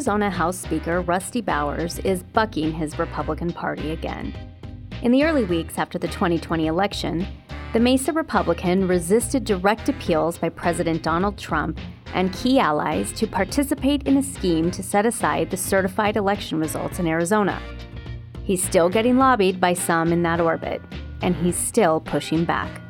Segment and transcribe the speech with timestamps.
[0.00, 4.32] Arizona House Speaker Rusty Bowers is bucking his Republican Party again.
[5.02, 7.26] In the early weeks after the 2020 election,
[7.74, 11.78] the Mesa Republican resisted direct appeals by President Donald Trump
[12.14, 16.98] and key allies to participate in a scheme to set aside the certified election results
[16.98, 17.60] in Arizona.
[18.42, 20.80] He's still getting lobbied by some in that orbit,
[21.20, 22.80] and he's still pushing back.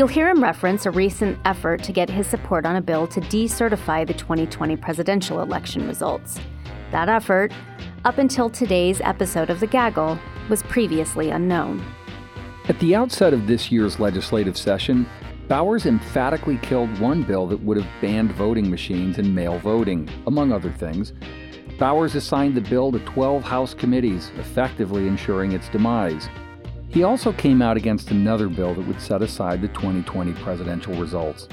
[0.00, 3.20] You'll hear him reference a recent effort to get his support on a bill to
[3.20, 6.40] decertify the 2020 presidential election results.
[6.90, 7.52] That effort,
[8.06, 11.84] up until today's episode of The Gaggle, was previously unknown.
[12.70, 15.06] At the outset of this year's legislative session,
[15.48, 20.50] Bowers emphatically killed one bill that would have banned voting machines and mail voting, among
[20.50, 21.12] other things.
[21.78, 26.30] Bowers assigned the bill to 12 House committees, effectively ensuring its demise.
[26.90, 31.46] He also came out against another bill that would set aside the 2020 presidential results.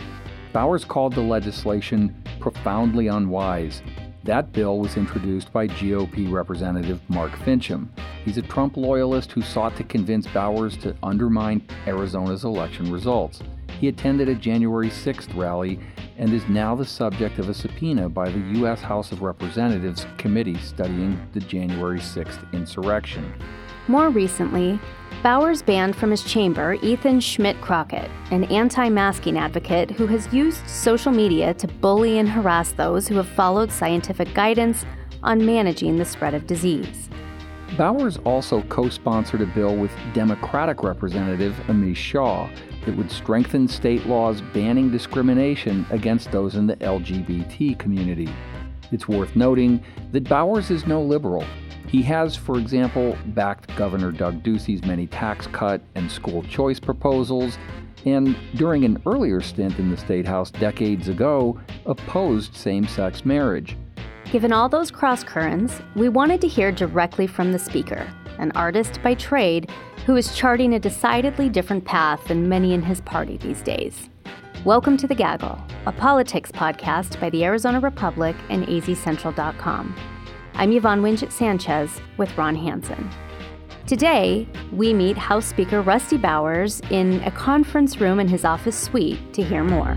[0.52, 3.84] Bowers called the legislation profoundly unwise.
[4.24, 7.88] That bill was introduced by GOP Representative Mark Finchem.
[8.26, 13.44] He's a Trump loyalist who sought to convince Bowers to undermine Arizona's election results.
[13.80, 15.80] He attended a January 6th rally
[16.18, 18.82] and is now the subject of a subpoena by the U.S.
[18.82, 23.32] House of Representatives committee studying the January 6th insurrection.
[23.88, 24.80] More recently,
[25.24, 30.68] Bowers banned from his chamber Ethan Schmidt Crockett, an anti masking advocate who has used
[30.68, 34.86] social media to bully and harass those who have followed scientific guidance
[35.24, 37.10] on managing the spread of disease.
[37.78, 42.50] Bowers also co sponsored a bill with Democratic Representative Amish Shah
[42.86, 48.30] that would strengthen state laws banning discrimination against those in the LGBT community.
[48.92, 51.46] It's worth noting that Bowers is no liberal.
[51.88, 57.58] He has, for example, backed Governor Doug Ducey's many tax cut and school choice proposals,
[58.06, 63.78] and during an earlier stint in the State House decades ago, opposed same sex marriage.
[64.32, 68.06] Given all those crosscurrents, we wanted to hear directly from the speaker,
[68.38, 69.72] an artist by trade
[70.06, 74.10] who is charting a decidedly different path than many in his party these days.
[74.66, 80.17] Welcome to The Gaggle, a politics podcast by the Arizona Republic and azcentral.com.
[80.60, 83.12] I'm Yvonne Wingett Sanchez with Ron Hansen.
[83.86, 89.20] Today, we meet House Speaker Rusty Bowers in a conference room in his office suite
[89.34, 89.94] to hear more.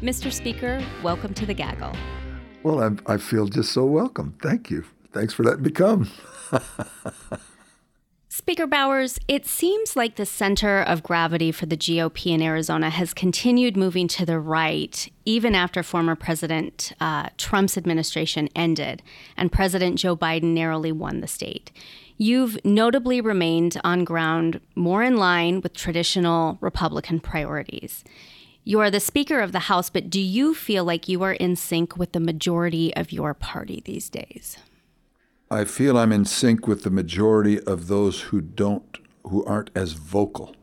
[0.00, 0.32] Mr.
[0.32, 1.94] Speaker, welcome to the gaggle.
[2.62, 4.34] Well, I'm, i feel just so welcome.
[4.40, 4.86] Thank you.
[5.12, 6.10] Thanks for letting me come.
[8.48, 13.12] Speaker Bowers, it seems like the center of gravity for the GOP in Arizona has
[13.12, 19.02] continued moving to the right, even after former President uh, Trump's administration ended
[19.36, 21.70] and President Joe Biden narrowly won the state.
[22.16, 28.02] You've notably remained on ground more in line with traditional Republican priorities.
[28.64, 31.54] You are the Speaker of the House, but do you feel like you are in
[31.54, 34.56] sync with the majority of your party these days?
[35.50, 39.92] I feel I'm in sync with the majority of those who don't, who aren't as
[39.92, 40.54] vocal.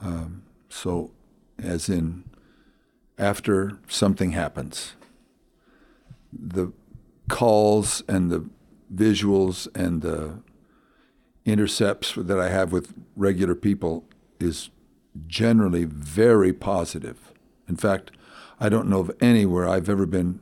[0.00, 1.10] Um, so,
[1.58, 2.24] as in,
[3.18, 4.94] after something happens,
[6.32, 6.72] the
[7.28, 8.48] calls and the
[8.94, 10.42] visuals and the
[11.44, 14.04] intercepts that I have with regular people
[14.40, 14.70] is
[15.26, 17.32] generally very positive.
[17.68, 18.10] In fact,
[18.58, 20.40] I don't know of anywhere I've ever been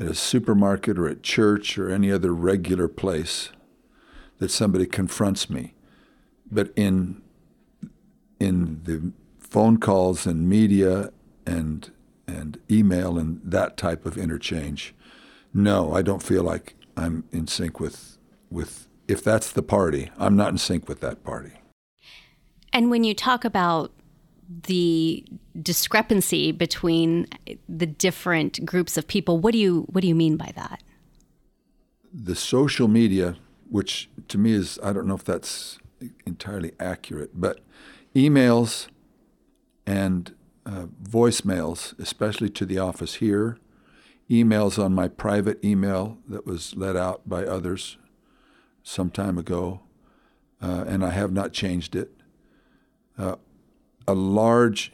[0.00, 3.50] at a supermarket or at church or any other regular place
[4.38, 5.74] that somebody confronts me.
[6.50, 7.22] But in
[8.40, 11.10] in the phone calls and media
[11.46, 11.90] and
[12.26, 14.94] and email and that type of interchange,
[15.52, 18.18] no, I don't feel like I'm in sync with
[18.50, 21.52] with if that's the party, I'm not in sync with that party.
[22.72, 23.92] And when you talk about
[24.48, 25.24] the
[25.60, 27.26] discrepancy between
[27.68, 30.82] the different groups of people, what do you what do you mean by that?
[32.12, 33.36] The social media,
[33.68, 35.78] which to me is I don't know if that's
[36.24, 37.60] entirely accurate, but
[38.14, 38.88] emails
[39.86, 40.34] and
[40.64, 43.58] uh, voicemails, especially to the office here,
[44.30, 47.98] emails on my private email that was let out by others
[48.82, 49.80] some time ago,
[50.62, 52.12] uh, and I have not changed it
[53.18, 53.36] uh,
[54.08, 54.90] a large,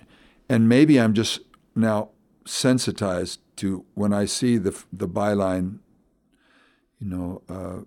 [0.49, 1.41] and maybe I'm just
[1.75, 2.11] now
[2.45, 5.79] sensitized to when I see the the byline,
[6.99, 7.85] you know, uh,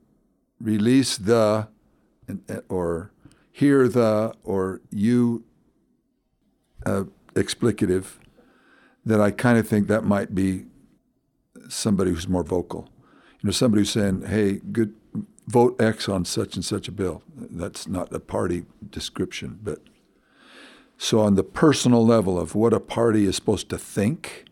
[0.60, 1.68] release the,
[2.70, 3.12] or
[3.52, 5.44] hear the, or you
[6.86, 7.04] uh,
[7.34, 8.06] explicative,
[9.06, 10.66] that I kind of think that might be
[11.68, 12.90] somebody who's more vocal.
[13.42, 14.96] You know, somebody who's saying, "Hey, good,
[15.46, 19.80] vote X on such and such a bill." That's not a party description, but
[20.98, 24.46] So, on the personal level of what a party is supposed to think,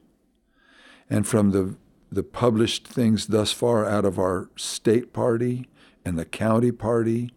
[1.09, 1.75] and from the,
[2.11, 5.67] the published things thus far out of our state party
[6.03, 7.31] and the county party,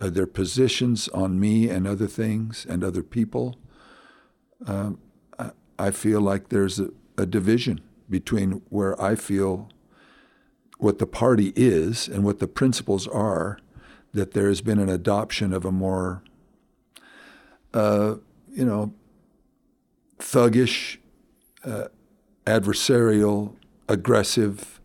[0.00, 3.56] uh, their positions on me and other things and other people,
[4.66, 4.90] uh,
[5.38, 9.70] I, I feel like there's a, a division between where I feel
[10.78, 13.58] what the party is and what the principles are,
[14.12, 16.22] that there has been an adoption of a more,
[17.72, 18.16] uh,
[18.52, 18.92] you know,
[20.18, 20.98] thuggish,
[21.64, 21.88] uh,
[22.46, 23.54] adversarial,
[23.88, 24.80] aggressive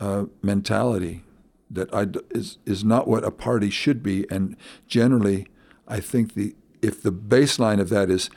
[0.00, 1.22] uh, mentality
[1.70, 4.26] that I, is is not what a party should be.
[4.30, 4.56] And
[4.86, 5.46] generally,
[5.86, 8.30] I think the if the baseline of that is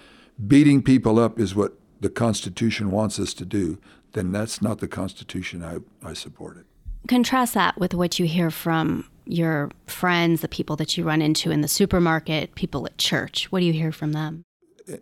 [0.47, 3.77] beating people up is what the Constitution wants us to do,
[4.13, 5.77] then that's not the Constitution I,
[6.07, 6.65] I supported.
[7.07, 11.51] Contrast that with what you hear from your friends, the people that you run into
[11.51, 13.51] in the supermarket, people at church.
[13.51, 14.43] What do you hear from them?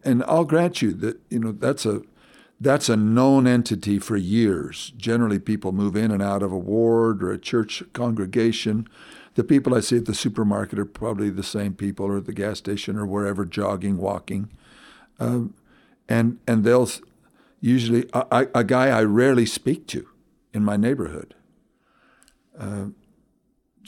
[0.03, 2.01] And I'll grant you that you know that's a
[2.59, 4.91] that's a known entity for years.
[4.97, 8.87] Generally, people move in and out of a ward or a church congregation.
[9.35, 12.33] The people I see at the supermarket are probably the same people, or at the
[12.33, 14.49] gas station, or wherever, jogging, walking,
[15.19, 15.53] um,
[16.07, 16.89] and and they'll
[17.61, 20.07] usually a, a guy I rarely speak to
[20.53, 21.35] in my neighborhood
[22.59, 22.87] uh,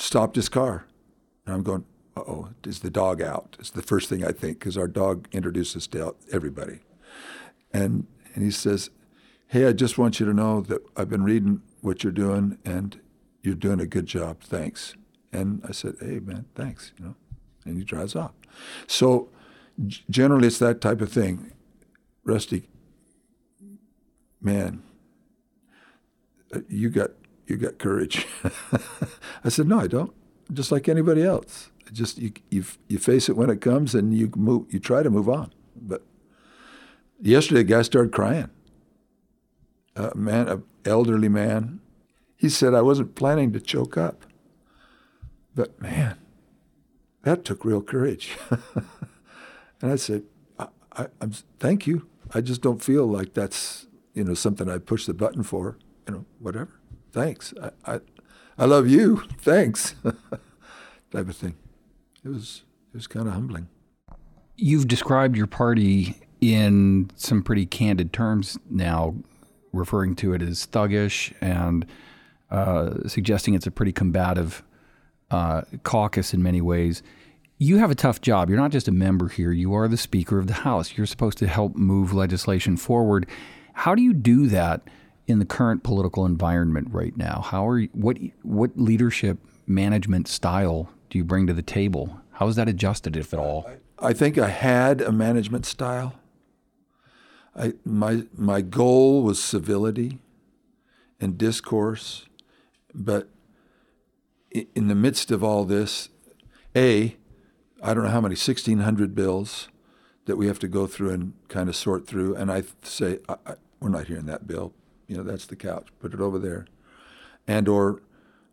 [0.02, 0.86] stopped his car.
[1.46, 1.86] And I'm going,
[2.18, 3.56] oh, is the dog out?
[3.60, 6.80] It's the first thing I think because our dog introduces to everybody.
[7.74, 8.90] And, and he says,
[9.48, 13.00] hey, I just want you to know that I've been reading what you're doing and
[13.42, 14.42] you're doing a good job.
[14.42, 14.96] Thanks.
[15.34, 17.16] And I said, hey, man, thanks, you know.
[17.66, 18.32] And he drives off.
[18.88, 19.30] So
[20.10, 21.54] generally it's that type of thing.
[22.24, 22.70] Rusty,
[24.42, 24.84] man,
[26.54, 27.12] uh, you got
[27.52, 28.26] you got courage.
[29.44, 30.14] I said, no, I don't.
[30.52, 31.70] Just like anybody else.
[31.92, 34.68] Just you, you, you face it when it comes and you move.
[34.70, 35.52] You try to move on.
[35.76, 36.04] But
[37.22, 38.50] yesterday, a guy started crying.
[39.98, 41.82] A man, an elderly man.
[42.38, 44.26] He said, I wasn't planning to choke up.
[45.54, 46.18] But man,
[47.24, 48.38] that took real courage.
[49.82, 50.24] and I said,
[50.58, 52.08] I, I, I'm, thank you.
[52.34, 55.78] I just don't feel like that's you know something I push the button for.
[56.08, 56.81] You know, whatever
[57.12, 57.54] thanks.
[57.62, 58.00] I, I,
[58.58, 59.24] I love you.
[59.40, 59.96] Thanks.
[60.04, 61.56] type of thing.
[62.24, 62.64] It was
[62.94, 63.68] it was kind of humbling.
[64.58, 69.16] You've described your party in some pretty candid terms now,
[69.74, 71.86] referring to it as thuggish and
[72.50, 74.64] uh, suggesting it's a pretty combative
[75.30, 77.02] uh, caucus in many ways.
[77.58, 78.50] You have a tough job.
[78.50, 80.98] You're not just a member here, you are the Speaker of the House.
[80.98, 83.28] You're supposed to help move legislation forward.
[83.74, 84.82] How do you do that?
[85.32, 87.42] In the current political environment right now?
[87.42, 92.22] How are you, what what leadership management style do you bring to the table?
[92.34, 93.70] How is that adjusted, if at all?
[94.00, 96.16] I think I had a management style.
[97.56, 100.20] I, my my goal was civility
[101.20, 102.26] and discourse,
[102.94, 103.30] but
[104.52, 106.10] in the midst of all this,
[106.76, 107.16] a
[107.84, 109.70] I don't know how many 1,600 bills
[110.26, 113.36] that we have to go through and kind of sort through, and I say I,
[113.46, 114.74] I, we're not hearing that bill
[115.12, 115.90] you know, that's the couch.
[116.00, 116.66] Put it over there.
[117.46, 118.02] And or,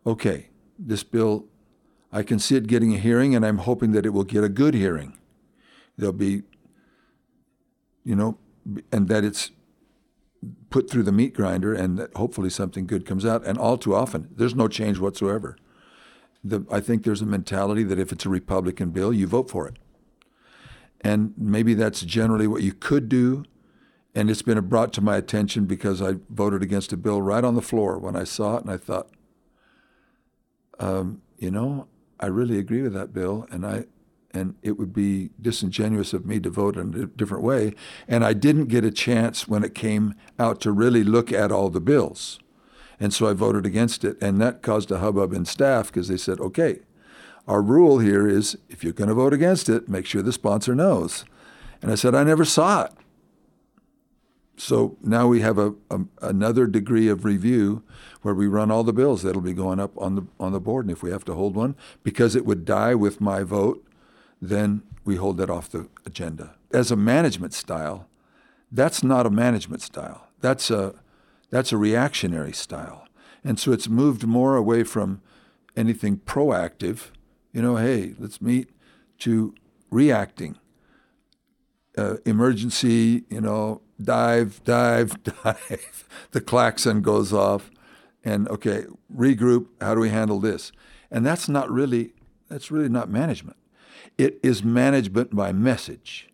[0.05, 1.45] okay, this bill,
[2.11, 4.49] I can see it getting a hearing, and I'm hoping that it will get a
[4.49, 5.17] good hearing.
[5.97, 6.43] There'll be,
[8.03, 8.37] you know,
[8.91, 9.51] and that it's
[10.69, 13.45] put through the meat grinder, and that hopefully something good comes out.
[13.45, 15.55] And all too often, there's no change whatsoever.
[16.43, 19.65] The, I think there's a mentality that if it's a Republican bill, you vote for
[19.65, 19.77] it.
[20.99, 23.45] And maybe that's generally what you could do
[24.15, 27.55] and it's been brought to my attention because I voted against a bill right on
[27.55, 29.09] the floor when I saw it, and I thought,
[30.79, 31.87] um, you know,
[32.19, 33.85] I really agree with that bill, and I,
[34.31, 37.73] and it would be disingenuous of me to vote in a different way.
[38.07, 41.69] And I didn't get a chance when it came out to really look at all
[41.69, 42.39] the bills,
[42.99, 46.17] and so I voted against it, and that caused a hubbub in staff because they
[46.17, 46.79] said, okay,
[47.47, 50.75] our rule here is if you're going to vote against it, make sure the sponsor
[50.75, 51.25] knows.
[51.81, 52.91] And I said, I never saw it.
[54.59, 57.81] So now we have a, a, another degree of review
[58.23, 60.85] where we run all the bills that'll be going up on the on the board,
[60.85, 63.87] and if we have to hold one because it would die with my vote,
[64.41, 66.55] then we hold that off the agenda.
[66.73, 68.09] As a management style,
[68.69, 70.27] that's not a management style.
[70.41, 70.93] That's a
[71.49, 73.07] that's a reactionary style,
[73.45, 75.21] and so it's moved more away from
[75.77, 77.11] anything proactive.
[77.53, 78.71] You know, hey, let's meet
[79.19, 79.55] to
[79.89, 80.57] reacting.
[81.97, 86.07] Uh, emergency, you know, dive, dive, dive.
[86.31, 87.71] the klaxon goes off,
[88.23, 89.67] and okay, regroup.
[89.81, 90.71] How do we handle this?
[91.11, 92.13] And that's not really
[92.49, 93.57] that's really not management.
[94.17, 96.29] It is management by message.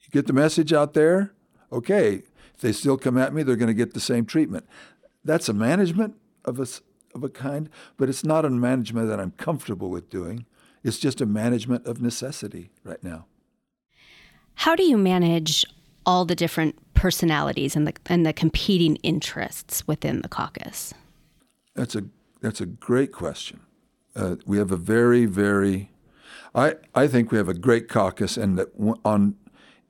[0.00, 1.32] You get the message out there?
[1.72, 2.22] Okay.
[2.54, 4.66] If they still come at me, they're going to get the same treatment.
[5.24, 6.14] That's a management
[6.44, 6.66] of a,
[7.14, 10.46] of a kind, but it's not a management that I'm comfortable with doing.
[10.82, 13.26] It's just a management of necessity right now.
[14.54, 15.64] How do you manage
[16.08, 20.94] all the different personalities and the and the competing interests within the caucus?
[21.74, 22.04] That's a
[22.40, 23.60] that's a great question.
[24.16, 25.90] Uh, we have a very very,
[26.54, 28.68] I I think we have a great caucus, and that
[29.04, 29.36] on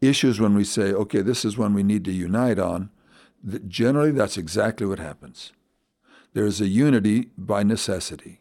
[0.00, 2.90] issues when we say okay, this is one we need to unite on,
[3.44, 5.52] that generally that's exactly what happens.
[6.34, 8.40] There's a unity by necessity.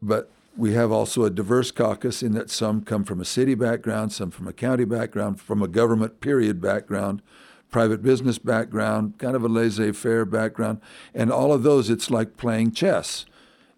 [0.00, 4.12] But we have also a diverse caucus in that some come from a city background,
[4.12, 7.22] some from a county background, from a government period background,
[7.70, 10.80] private business background, kind of a laissez faire background.
[11.14, 13.24] And all of those, it's like playing chess.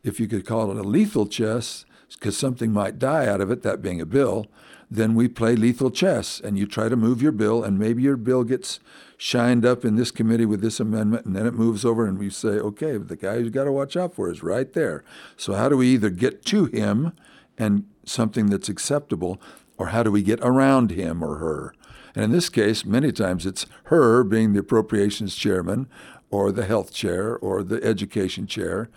[0.03, 1.85] If you could call it a lethal chess,
[2.15, 4.47] because something might die out of it, that being a bill,
[4.91, 8.17] then we play lethal chess and you try to move your bill, and maybe your
[8.17, 8.81] bill gets
[9.23, 12.31] shined up in this committee with this amendment, and then it moves over, and we
[12.31, 15.05] say, okay, the guy you've got to watch out for is right there.
[15.37, 17.13] So, how do we either get to him
[17.59, 19.39] and something that's acceptable,
[19.77, 21.75] or how do we get around him or her?
[22.15, 25.87] And in this case, many times it's her being the appropriations chairman,
[26.31, 28.89] or the health chair, or the education chair.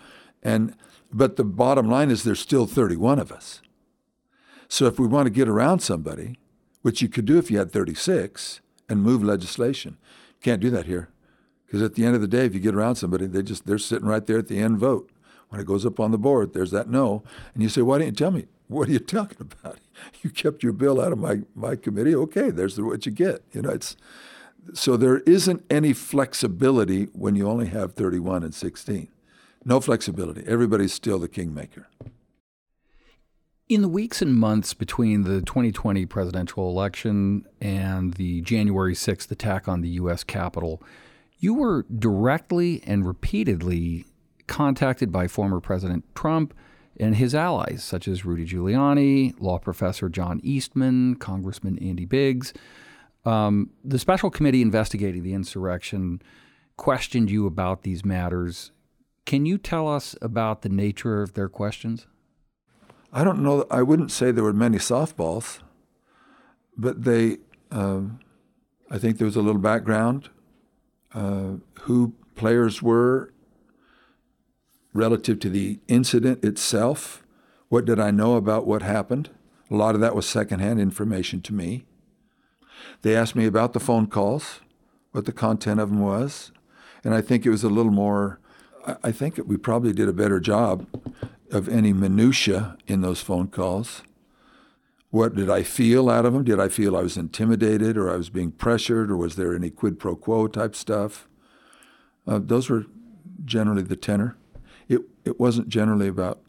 [0.42, 0.74] And
[1.12, 3.60] but the bottom line is there's still 31 of us.
[4.68, 6.38] So if we want to get around somebody,
[6.80, 9.98] which you could do if you had 36 and move legislation,
[10.44, 11.08] can't do that here.
[11.66, 13.78] Because at the end of the day, if you get around somebody, they just they're
[13.78, 15.10] sitting right there at the end vote.
[15.48, 17.22] When it goes up on the board, there's that no.
[17.54, 18.46] And you say, Why didn't you tell me?
[18.68, 19.78] What are you talking about?
[20.22, 22.14] You kept your bill out of my, my committee.
[22.14, 23.42] Okay, there's the, what you get.
[23.52, 23.96] You know, it's
[24.72, 29.08] so there isn't any flexibility when you only have 31 and 16.
[29.64, 30.44] No flexibility.
[30.46, 31.88] Everybody's still the kingmaker.
[33.66, 39.66] In the weeks and months between the 2020 presidential election and the January 6th attack
[39.66, 40.22] on the U.S.
[40.22, 40.82] Capitol,
[41.38, 44.04] you were directly and repeatedly
[44.46, 46.52] contacted by former President Trump
[47.00, 52.52] and his allies, such as Rudy Giuliani, law professor John Eastman, Congressman Andy Biggs.
[53.24, 56.20] Um, the special committee investigating the insurrection
[56.76, 58.72] questioned you about these matters.
[59.24, 62.06] Can you tell us about the nature of their questions?
[63.16, 63.64] I don't know.
[63.70, 65.60] I wouldn't say there were many softballs,
[66.76, 67.38] but they.
[67.70, 68.18] Um,
[68.90, 70.30] I think there was a little background,
[71.14, 73.32] uh, who players were
[74.92, 77.24] relative to the incident itself.
[77.68, 79.30] What did I know about what happened?
[79.70, 81.86] A lot of that was secondhand information to me.
[83.02, 84.60] They asked me about the phone calls,
[85.12, 86.50] what the content of them was,
[87.04, 88.40] and I think it was a little more.
[89.02, 90.86] I think we probably did a better job
[91.54, 94.02] of any minutia in those phone calls.
[95.10, 96.42] What did I feel out of them?
[96.42, 99.70] Did I feel I was intimidated or I was being pressured or was there any
[99.70, 101.28] quid pro quo type stuff?
[102.26, 102.86] Uh, those were
[103.44, 104.36] generally the tenor.
[104.88, 106.40] It, it wasn't generally about,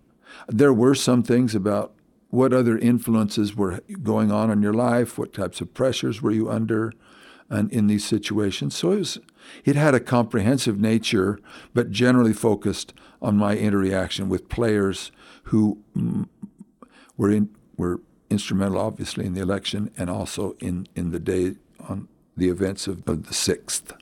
[0.47, 1.93] there were some things about
[2.29, 6.49] what other influences were going on in your life, what types of pressures were you
[6.49, 6.91] under
[7.49, 8.75] and in these situations.
[8.75, 9.19] So it, was,
[9.63, 11.39] it had a comprehensive nature,
[11.75, 12.93] but generally focused
[13.25, 15.11] on my interaction with players
[15.45, 16.27] who mm,
[17.17, 21.55] were in, were instrumental, obviously, in the election and also in, in the day
[21.89, 23.93] on the events of, of the sixth.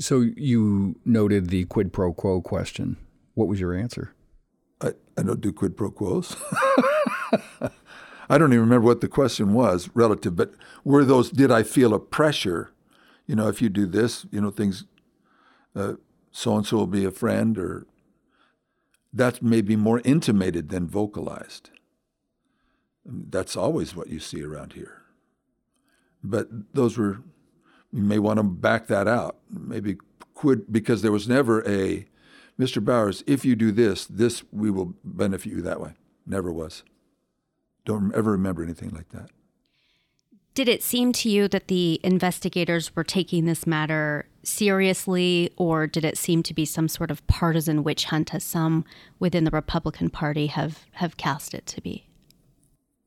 [0.00, 2.96] So you noted the quid pro quo question.
[3.34, 4.12] What was your answer?
[4.80, 6.36] I, I don't do quid pro quos.
[8.28, 10.52] I don't even remember what the question was relative, but
[10.84, 12.72] were those, did I feel a pressure?
[13.28, 14.84] You know, if you do this, you know, things,
[15.74, 17.86] so and so will be a friend, or
[19.12, 21.70] that may be more intimated than vocalized.
[23.04, 25.02] That's always what you see around here.
[26.22, 27.20] But those were,
[27.92, 29.38] you may want to back that out.
[29.50, 29.96] Maybe
[30.34, 32.06] quid, because there was never a,
[32.58, 32.84] Mr.
[32.84, 35.94] Bowers, if you do this, this, we will benefit you that way.
[36.26, 36.84] Never was.
[37.84, 39.30] Don't ever remember anything like that.
[40.54, 46.04] Did it seem to you that the investigators were taking this matter seriously, or did
[46.04, 48.84] it seem to be some sort of partisan witch hunt, as some
[49.18, 52.06] within the Republican Party have, have cast it to be?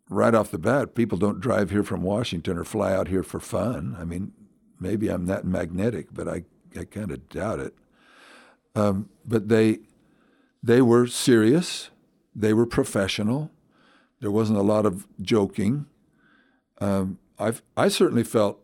[0.10, 3.40] Right off the bat, people don't drive here from Washington or fly out here for
[3.40, 3.96] fun.
[4.00, 4.34] I mean,
[4.80, 6.44] maybe I'm that magnetic, but I,
[6.78, 7.74] I kind of doubt it.
[8.76, 9.80] Um, but they,
[10.62, 11.90] they were serious,
[12.36, 13.52] they were professional.
[14.20, 15.86] There wasn't a lot of joking.
[16.80, 18.60] Um, i I certainly felt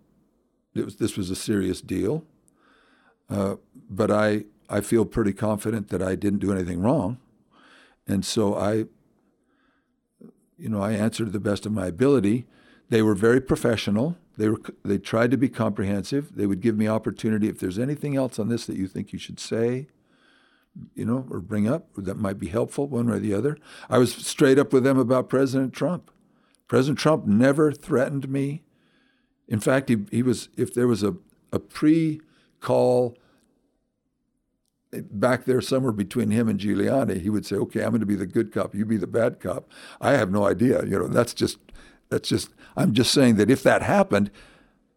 [0.76, 2.26] was, this was a serious deal,
[3.32, 3.56] uh,
[3.90, 7.18] but I, I feel pretty confident that I didn't do anything wrong.
[8.08, 8.86] And so I,
[10.58, 12.46] you know, I answered to the best of my ability.
[12.90, 14.18] They were very professional.
[14.38, 16.36] They were they tried to be comprehensive.
[16.36, 19.20] They would give me opportunity if there's anything else on this that you think you
[19.20, 19.88] should say,
[20.94, 23.58] you know, or bring up that might be helpful one way or the other.
[23.90, 26.12] I was straight up with them about President Trump.
[26.68, 28.64] President Trump never threatened me.
[29.48, 31.16] In fact, he, he was if there was a,
[31.52, 33.18] a pre-call
[34.94, 38.16] back there somewhere between him and Giuliani, he would say, "Okay, I'm going to be
[38.16, 39.70] the good cop, you be the bad cop."
[40.00, 40.84] I have no idea.
[40.84, 41.58] You know, that's just
[42.10, 44.32] that's just I'm just saying that if that happened,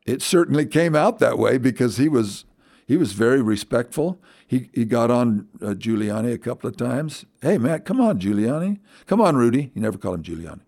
[0.06, 2.44] it certainly came out that way because he was
[2.86, 4.20] he was very respectful.
[4.46, 7.24] He he got on uh, Giuliani a couple of times.
[7.40, 8.80] Hey, Matt, come on, Giuliani.
[9.06, 9.70] Come on, Rudy.
[9.74, 10.60] He never called him Giuliani.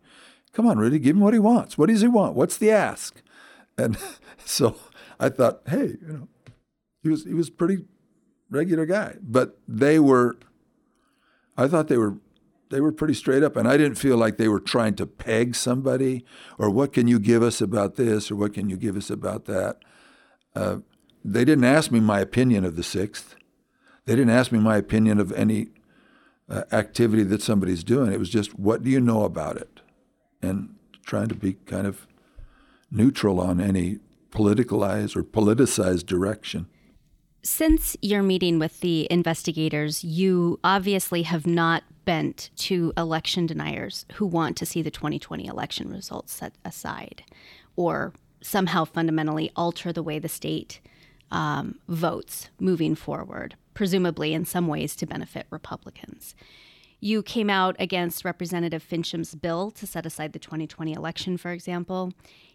[0.53, 0.99] Come on, Rudy.
[0.99, 1.77] Give him what he wants.
[1.77, 2.35] What does he want?
[2.35, 3.23] What's the ask?
[3.77, 3.99] And
[4.45, 4.77] so
[5.21, 6.29] I thought, hey, you know,
[7.03, 7.85] he was he was pretty
[8.51, 9.17] regular guy.
[9.21, 10.37] But they were,
[11.57, 12.19] I thought they were,
[12.71, 15.55] they were pretty straight up, and I didn't feel like they were trying to peg
[15.55, 16.25] somebody
[16.59, 19.45] or what can you give us about this or what can you give us about
[19.45, 19.79] that.
[20.55, 20.79] Uh,
[21.25, 23.37] they didn't ask me my opinion of the sixth.
[24.05, 25.69] They didn't ask me my opinion of any
[26.49, 28.13] uh, activity that somebody's doing.
[28.13, 29.81] It was just, what do you know about it?
[30.41, 32.07] And trying to be kind of
[32.91, 33.99] neutral on any
[34.31, 36.67] politicalized or politicized direction.
[37.47, 44.27] Since your meeting with the investigators, you obviously have not bent to election deniers who
[44.27, 47.23] want to see the 2020 election results set aside
[47.77, 50.81] or somehow fundamentally alter the way the state
[51.31, 56.35] um, votes moving forward, presumably in some ways to benefit Republicans.
[57.07, 62.13] You came out against Representative Finchem's bill to set aside the 2020 election, for example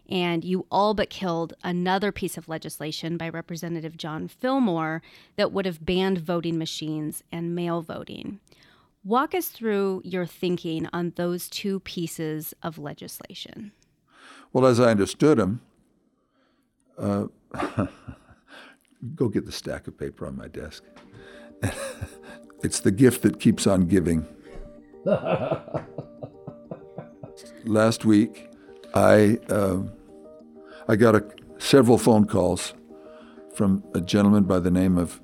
[0.08, 5.00] and you all but killed another piece of legislation by Representative John Fillmore
[5.36, 8.40] that would have banned voting machines and mail voting.
[9.04, 13.72] Walk us through your thinking on those two pieces of legislation.
[14.52, 15.62] Well, as I understood them,
[16.98, 17.28] uh,
[19.14, 20.84] go get the stack of paper on my desk.
[22.62, 24.26] it's the gift that keeps on giving.
[27.64, 28.48] Last week,
[28.94, 29.78] I uh,
[30.86, 31.24] I got a,
[31.58, 32.74] several phone calls
[33.54, 35.20] from a gentleman by the name of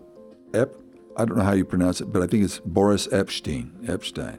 [0.53, 0.75] Ep.
[1.17, 3.73] I don't know how you pronounce it, but I think it's Boris Epstein.
[3.87, 4.39] Epstein,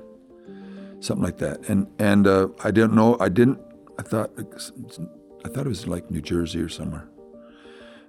[1.00, 1.70] something like that.
[1.70, 3.18] And and uh, I didn't know.
[3.20, 3.60] I didn't.
[3.98, 7.08] I thought I thought it was like New Jersey or somewhere.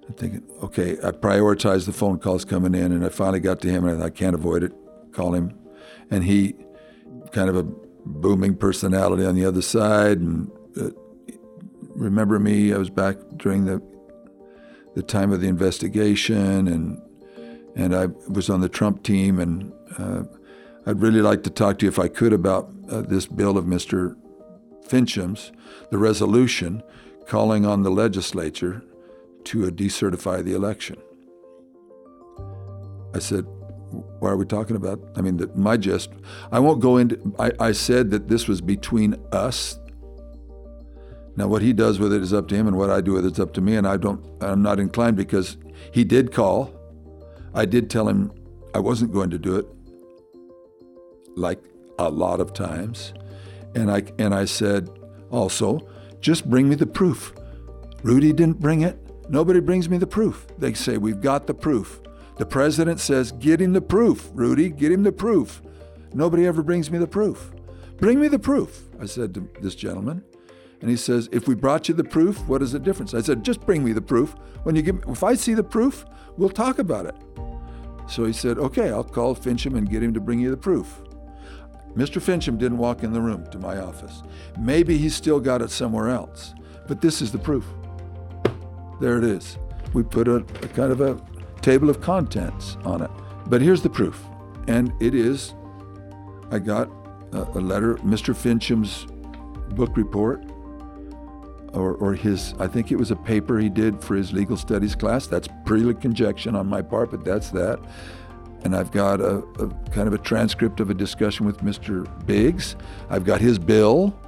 [0.08, 0.98] I'm thinking, okay.
[1.04, 4.06] I prioritized the phone calls coming in, and I finally got to him, and I,
[4.06, 4.72] I can't avoid it.
[5.12, 5.56] Call him,
[6.10, 6.56] and he,
[7.32, 10.50] kind of a booming personality on the other side, and.
[10.78, 10.90] Uh,
[12.00, 12.72] remember me.
[12.72, 13.82] I was back during the
[14.94, 17.00] the time of the investigation, and
[17.76, 20.24] and I was on the Trump team, and uh,
[20.86, 23.64] I'd really like to talk to you if I could about uh, this bill of
[23.64, 24.16] Mr.
[24.88, 25.52] Finchem's,
[25.90, 26.82] the resolution
[27.26, 28.82] calling on the legislature
[29.44, 30.96] to decertify the election.
[33.14, 33.46] I said,
[33.90, 35.00] why are we talking about?
[35.16, 36.10] I mean, the, my gist,
[36.52, 39.78] I won't go into, I, I said that this was between us,
[41.36, 43.24] now, what he does with it is up to him, and what I do with
[43.24, 43.76] it is up to me.
[43.76, 45.56] And I don't, I'm not inclined because
[45.92, 46.70] he did call.
[47.54, 48.32] I did tell him
[48.74, 49.66] I wasn't going to do it,
[51.36, 51.58] like
[51.98, 53.14] a lot of times,
[53.74, 54.90] and I and I said
[55.30, 55.88] also,
[56.20, 57.32] just bring me the proof.
[58.02, 58.98] Rudy didn't bring it.
[59.28, 60.46] Nobody brings me the proof.
[60.58, 61.99] They say we've got the proof.
[62.40, 64.70] The president says, get him the proof, Rudy.
[64.70, 65.60] Get him the proof.
[66.14, 67.52] Nobody ever brings me the proof.
[67.98, 68.88] Bring me the proof.
[68.98, 70.24] I said to this gentleman.
[70.80, 73.12] And he says, If we brought you the proof, what is the difference?
[73.12, 74.34] I said, Just bring me the proof.
[74.62, 76.06] When you give me, if I see the proof,
[76.38, 77.14] we'll talk about it.
[78.08, 81.02] So he said, Okay, I'll call Finchem and get him to bring you the proof.
[81.94, 82.22] Mr.
[82.22, 84.22] Finchem didn't walk in the room to my office.
[84.58, 86.54] Maybe he's still got it somewhere else,
[86.88, 87.66] but this is the proof.
[88.98, 89.58] There it is.
[89.92, 91.20] We put a, a kind of a
[91.62, 93.10] table of contents on it.
[93.46, 94.22] But here's the proof.
[94.66, 95.54] And it is
[96.50, 96.90] I got
[97.32, 98.34] a, a letter, Mr.
[98.34, 99.06] Finchem's
[99.74, 100.44] book report,
[101.72, 104.96] or, or his, I think it was a paper he did for his legal studies
[104.96, 105.28] class.
[105.28, 107.78] That's purely conjecture on my part, but that's that.
[108.64, 112.04] And I've got a, a kind of a transcript of a discussion with Mr.
[112.26, 112.74] Biggs.
[113.08, 114.18] I've got his bill.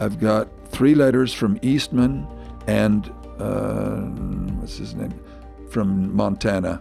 [0.00, 2.26] I've got three letters from Eastman
[2.66, 4.00] and uh,
[4.58, 5.12] what's his name
[5.72, 6.80] from Montana,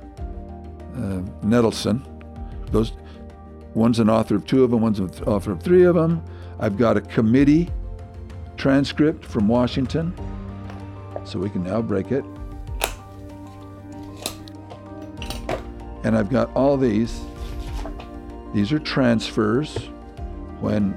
[0.95, 2.05] uh, Nettleson.
[2.71, 2.91] Those
[3.73, 6.21] one's an author of two of them, one's an author of three of them.
[6.59, 7.69] I've got a committee
[8.57, 10.13] transcript from Washington.
[11.23, 12.25] So we can now break it.
[16.03, 17.21] And I've got all these.
[18.53, 19.77] These are transfers
[20.59, 20.91] when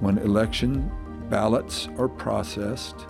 [0.00, 0.90] when election
[1.28, 3.06] ballots are processed.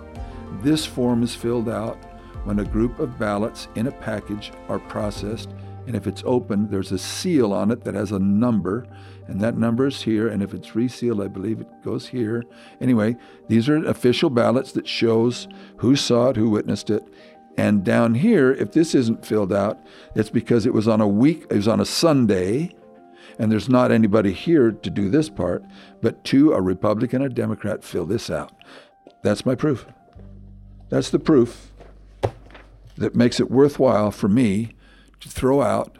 [0.61, 1.97] This form is filled out
[2.43, 5.49] when a group of ballots in a package are processed.
[5.87, 8.85] And if it's open, there's a seal on it that has a number,
[9.27, 10.27] and that number is here.
[10.27, 12.43] And if it's resealed, I believe it goes here.
[12.79, 13.15] Anyway,
[13.47, 15.47] these are official ballots that shows
[15.77, 17.03] who saw it, who witnessed it.
[17.57, 19.79] And down here, if this isn't filled out,
[20.15, 22.75] it's because it was on a week, it was on a Sunday,
[23.39, 25.63] and there's not anybody here to do this part,
[26.01, 28.51] but two, a Republican and a Democrat, fill this out.
[29.23, 29.85] That's my proof.
[30.89, 31.68] That's the proof
[32.99, 34.75] that makes it worthwhile for me
[35.19, 35.97] to throw out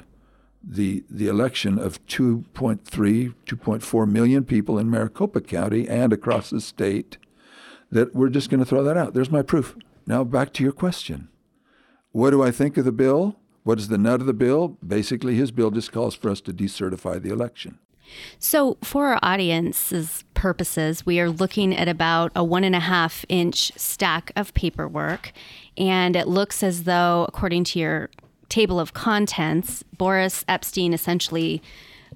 [0.62, 7.18] the the election of 2.3, 2.4 million people in Maricopa County and across the state.
[7.92, 9.14] That we're just going to throw that out.
[9.14, 9.76] There's my proof.
[10.06, 11.30] Now back to your question.
[12.12, 13.38] What do I think of the bill?
[13.64, 14.78] What is the nut of the bill?
[14.86, 17.80] Basically, his bill just calls for us to decertify the election.
[18.40, 23.26] So, for our audience's purposes, we are looking at about a one and a half
[23.30, 25.32] inch stack of paperwork.
[25.80, 28.10] And it looks as though, according to your
[28.50, 31.64] table of contents, Boris Epshteyn essentially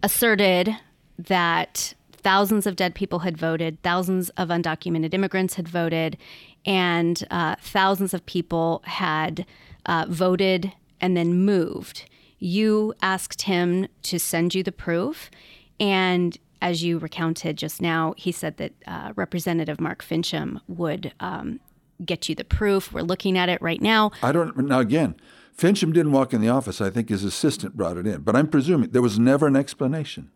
[0.04, 0.76] asserted
[1.18, 6.18] that thousands of dead people had voted, thousands of undocumented immigrants had voted,
[6.66, 9.46] and uh, thousands of people had
[9.86, 12.10] uh, voted and then moved.
[12.40, 15.32] You asked him to send you the proof,
[15.80, 21.60] and as you recounted just now, he said that uh, Representative Mark Finchem would um,
[22.04, 22.92] get you the proof.
[22.92, 24.12] We're looking at it right now.
[24.22, 24.56] I don't.
[24.58, 25.16] Now again,
[25.58, 26.82] Finchem didn't walk in the office.
[26.82, 28.22] I think his assistant brought it in.
[28.22, 30.32] But I'm presuming there was never an explanation.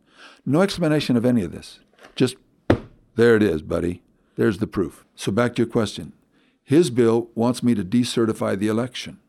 [0.46, 1.80] No explanation of any of this.
[2.16, 2.36] Just
[3.16, 4.04] there it is, buddy.
[4.36, 5.06] There's the proof.
[5.16, 6.14] So back to your question.
[6.64, 9.20] His bill wants me to decertify the election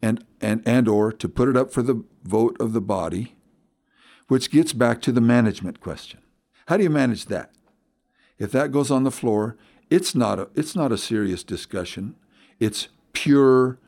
[0.00, 3.34] and, and, and or to put it up for the vote of the body,
[4.28, 6.20] which gets back to the management question.
[6.66, 7.52] How do you manage that?
[8.38, 9.56] If that goes on the floor,
[9.92, 12.16] it's not a, it's not a serious discussion.
[12.58, 13.78] It's pure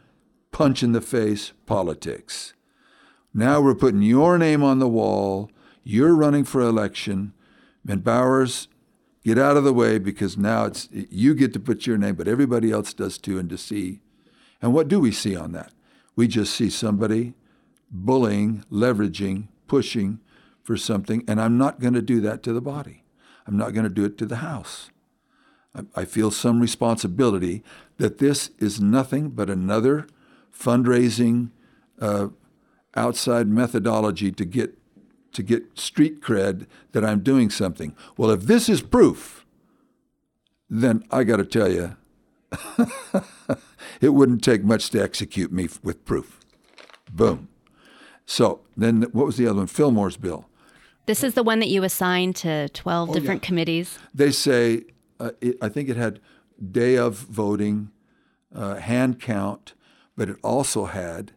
[0.52, 2.52] punch in the face politics.
[3.32, 5.50] Now we're putting your name on the wall.
[5.82, 7.32] You're running for election.
[7.88, 8.68] And Bowers,
[9.24, 12.28] get out of the way because now it's you get to put your name, but
[12.28, 14.00] everybody else does too, and to see.
[14.60, 15.72] And what do we see on that?
[16.16, 17.32] We just see somebody
[17.90, 20.20] bullying, leveraging, pushing
[20.62, 23.04] for something, and I'm not going to do that to the body.
[23.46, 24.90] I'm not going to do it to the House.
[25.94, 27.64] I feel some responsibility
[27.98, 30.06] that this is nothing but another
[30.56, 31.50] fundraising
[32.00, 32.28] uh,
[32.94, 34.78] outside methodology to get
[35.32, 37.96] to get street cred that I'm doing something.
[38.16, 39.44] Well, if this is proof,
[40.70, 41.96] then I got to tell you,
[44.00, 46.38] it wouldn't take much to execute me with proof.
[47.12, 47.48] Boom.
[48.26, 49.66] So then, what was the other one?
[49.66, 50.46] Fillmore's bill.
[51.06, 53.46] This is the one that you assigned to 12 oh, different yeah.
[53.46, 53.98] committees.
[54.14, 54.84] They say,
[55.20, 56.20] uh, it, I think it had
[56.70, 57.90] day of voting,
[58.55, 59.74] uh, hand count,
[60.16, 61.33] but it also had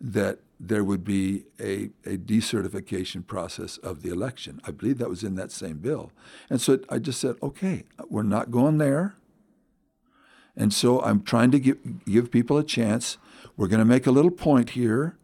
[0.00, 4.60] that there would be a, a decertification process of the election.
[4.64, 6.10] I believe that was in that same bill.
[6.50, 9.14] And so I just said, okay, we're not going there.
[10.56, 13.18] And so I'm trying to give, give people a chance.
[13.56, 15.16] We're going to make a little point here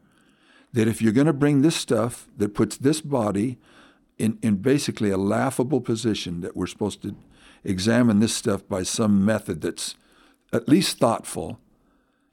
[0.72, 3.58] that if you're going to bring this stuff that puts this body
[4.16, 7.16] in, in basically a laughable position, that we're supposed to
[7.64, 9.94] examine this stuff by some method that's
[10.52, 11.58] at least thoughtful.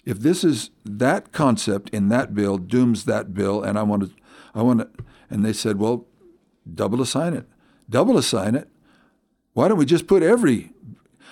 [0.05, 4.11] If this is that concept in that bill dooms that bill, and I want to,
[4.53, 6.05] I want to, and they said, well,
[6.71, 7.47] double assign it,
[7.89, 8.67] double assign it.
[9.53, 10.71] Why don't we just put every?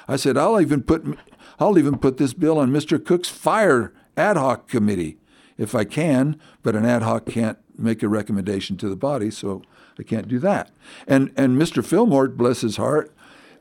[0.07, 1.17] I said, I'll even put
[1.59, 3.03] I'll even put this bill on Mr.
[3.03, 5.17] Cook's fire ad hoc committee
[5.57, 9.62] if I can, but an ad hoc can't make a recommendation to the body, so
[9.97, 10.71] I can't do that.
[11.07, 11.83] And and Mr.
[11.83, 13.13] Fillmore, bless his heart,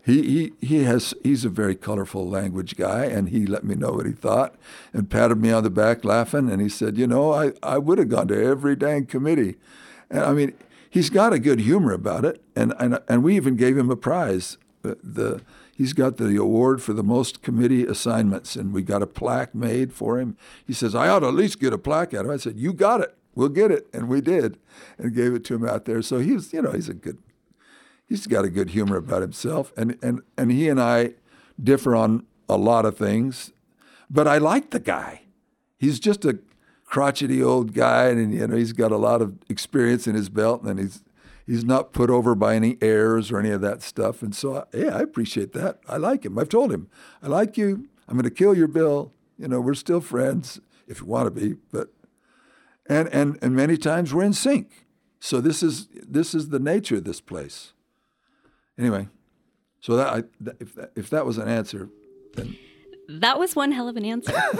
[0.04, 3.92] he, he, he has he's a very colorful language guy, and he let me know
[3.92, 4.54] what he thought
[4.92, 7.98] and patted me on the back laughing, and he said, you know, I, I would
[7.98, 9.56] have gone to every dang committee.
[10.11, 10.54] And I mean,
[10.88, 13.96] he's got a good humor about it, and and, and we even gave him a
[13.96, 14.56] prize.
[14.82, 15.42] The, the
[15.78, 19.92] he's got the award for the most committee assignments, and we got a plaque made
[19.92, 20.37] for him.
[20.66, 22.32] He says, I ought to at least get a plaque of him.
[22.32, 23.14] I said, You got it.
[23.34, 23.87] We'll get it.
[23.92, 24.58] And we did,
[24.98, 26.02] and gave it to him out there.
[26.02, 27.18] So he's, you know, he's a good,
[28.09, 29.73] he's got a good humor about himself.
[29.77, 31.14] And, and, and he and I
[31.62, 33.53] differ on a lot of things,
[34.11, 35.23] but I like the guy.
[35.77, 36.38] He's just a
[36.88, 40.62] crotchety old guy, and you know he's got a lot of experience in his belt,
[40.62, 41.03] and he's
[41.47, 44.23] he's not put over by any airs or any of that stuff.
[44.23, 45.81] And so, yeah, I appreciate that.
[45.88, 46.38] I like him.
[46.38, 46.88] I've told him,
[47.23, 47.88] I like you.
[48.09, 49.12] I'm going to kill your bill.
[49.38, 51.92] You know, we're still friends if you want to be, but
[52.87, 54.87] and and and many times we're in sync.
[55.21, 57.73] So this is this is the nature of this place.
[58.79, 59.09] Anyway,
[59.81, 61.88] So that, I, that, if that if that was an answer,
[62.35, 62.57] then
[63.09, 64.33] that was one hell of an answer.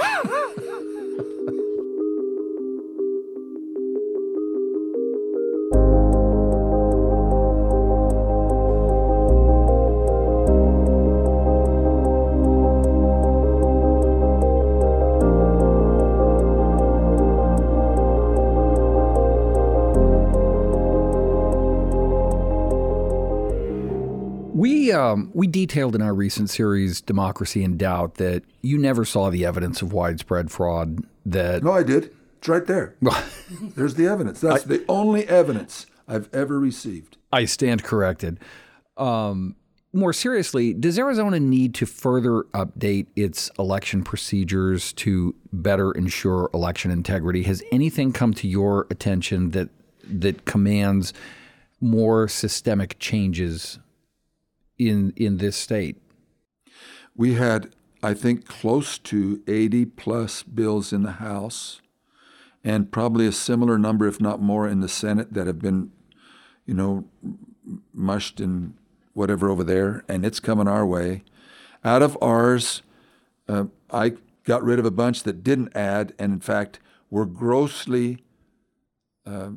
[25.39, 29.83] We detailed in our recent series, Democracy in Doubt, that you never saw the evidence
[29.83, 31.05] of widespread fraud.
[31.25, 32.13] That no, I did.
[32.39, 32.97] It's right there.
[33.77, 34.41] There's the evidence.
[34.41, 37.19] That's I, the only evidence I've ever received.
[37.33, 38.41] I stand corrected.
[38.97, 39.55] Um,
[39.93, 46.91] more seriously, does Arizona need to further update its election procedures to better ensure election
[46.91, 47.45] integrity?
[47.45, 49.69] Has anything come to your attention that
[50.03, 51.15] that commands
[51.81, 53.79] more systemic changes
[54.79, 55.97] in in this state?
[57.17, 61.81] We had, I think, close to 80 plus bills in the House,
[62.63, 65.91] and probably a similar number, if not more, in the Senate that have been,
[66.65, 67.05] you know,
[67.93, 68.75] mushed and
[69.15, 71.25] whatever over there, and it's coming our way.
[71.85, 72.83] Out of ours,
[73.49, 74.13] uh, I
[74.45, 76.79] got rid of a bunch that didn't add, and in fact
[77.11, 78.23] were grossly
[79.27, 79.51] uh,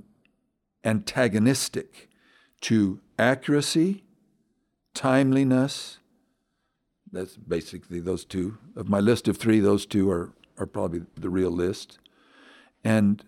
[0.83, 2.09] antagonistic
[2.61, 4.03] to accuracy
[4.93, 5.99] timeliness.
[7.11, 8.57] That's basically those two.
[8.75, 11.99] Of my list of three, those two are, are probably the real list.
[12.83, 13.23] And,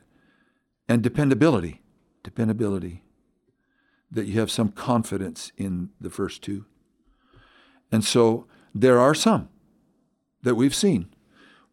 [0.87, 1.81] and dependability.
[2.23, 3.03] Dependability.
[4.09, 6.65] That you have some confidence in the first two.
[7.91, 9.49] And so there are some
[10.43, 11.07] that we've seen.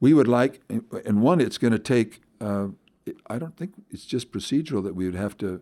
[0.01, 0.61] We would like,
[1.05, 2.69] and one, it's going to take, uh,
[3.27, 5.61] I don't think it's just procedural that we would have to,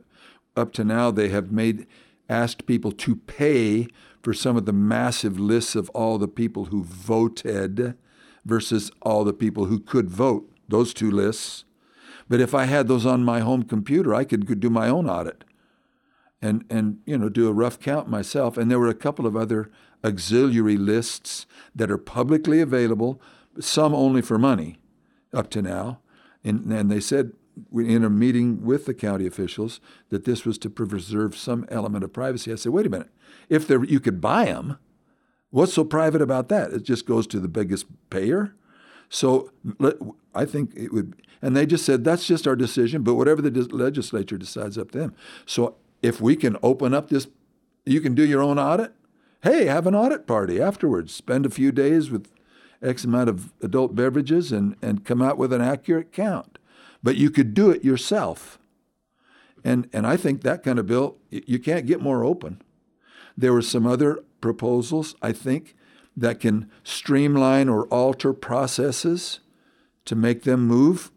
[0.56, 1.86] up to now, they have made,
[2.28, 3.88] asked people to pay
[4.28, 7.96] for some of the massive lists of all the people who voted
[8.44, 11.64] versus all the people who could vote, those two lists.
[12.28, 15.44] But if I had those on my home computer, I could, do my own audit
[16.42, 18.58] and, and you know do a rough count myself.
[18.58, 19.70] And there were a couple of other
[20.04, 23.22] auxiliary lists that are publicly available,
[23.58, 24.76] some only for money
[25.32, 26.00] up to now.
[26.44, 27.32] And, and they said
[27.72, 32.12] in a meeting with the county officials that this was to preserve some element of
[32.12, 32.52] privacy.
[32.52, 33.10] I said, wait a minute.
[33.48, 34.78] If there, you could buy them,
[35.50, 36.72] what's so private about that?
[36.72, 38.54] It just goes to the biggest payer.
[39.08, 39.50] So
[40.34, 43.02] I think it would, and they just said that's just our decision.
[43.02, 45.14] But whatever the legislature decides, up to them.
[45.46, 47.28] So if we can open up this,
[47.86, 48.92] you can do your own audit.
[49.42, 51.14] Hey, have an audit party afterwards.
[51.14, 52.30] Spend a few days with
[52.82, 56.57] X amount of adult beverages and, and come out with an accurate count.
[57.02, 58.58] But you could do it yourself.
[59.64, 62.62] And, and I think that kind of bill, you can't get more open.
[63.36, 65.74] There were some other proposals, I think,
[66.16, 69.40] that can streamline or alter processes
[70.04, 71.12] to make them move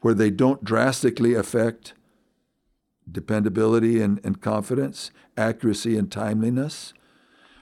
[0.00, 1.94] where they don't drastically affect
[3.10, 6.92] dependability and, and confidence, accuracy and timeliness.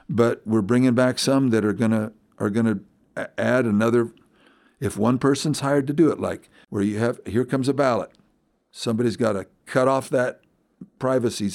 [0.09, 2.79] But we're bringing back some that are gonna are gonna
[3.37, 4.11] add another.
[4.83, 8.11] If one person's hired to do it, like where you have here comes a ballot,
[8.69, 10.41] somebody's got to cut off that
[10.99, 11.49] privacy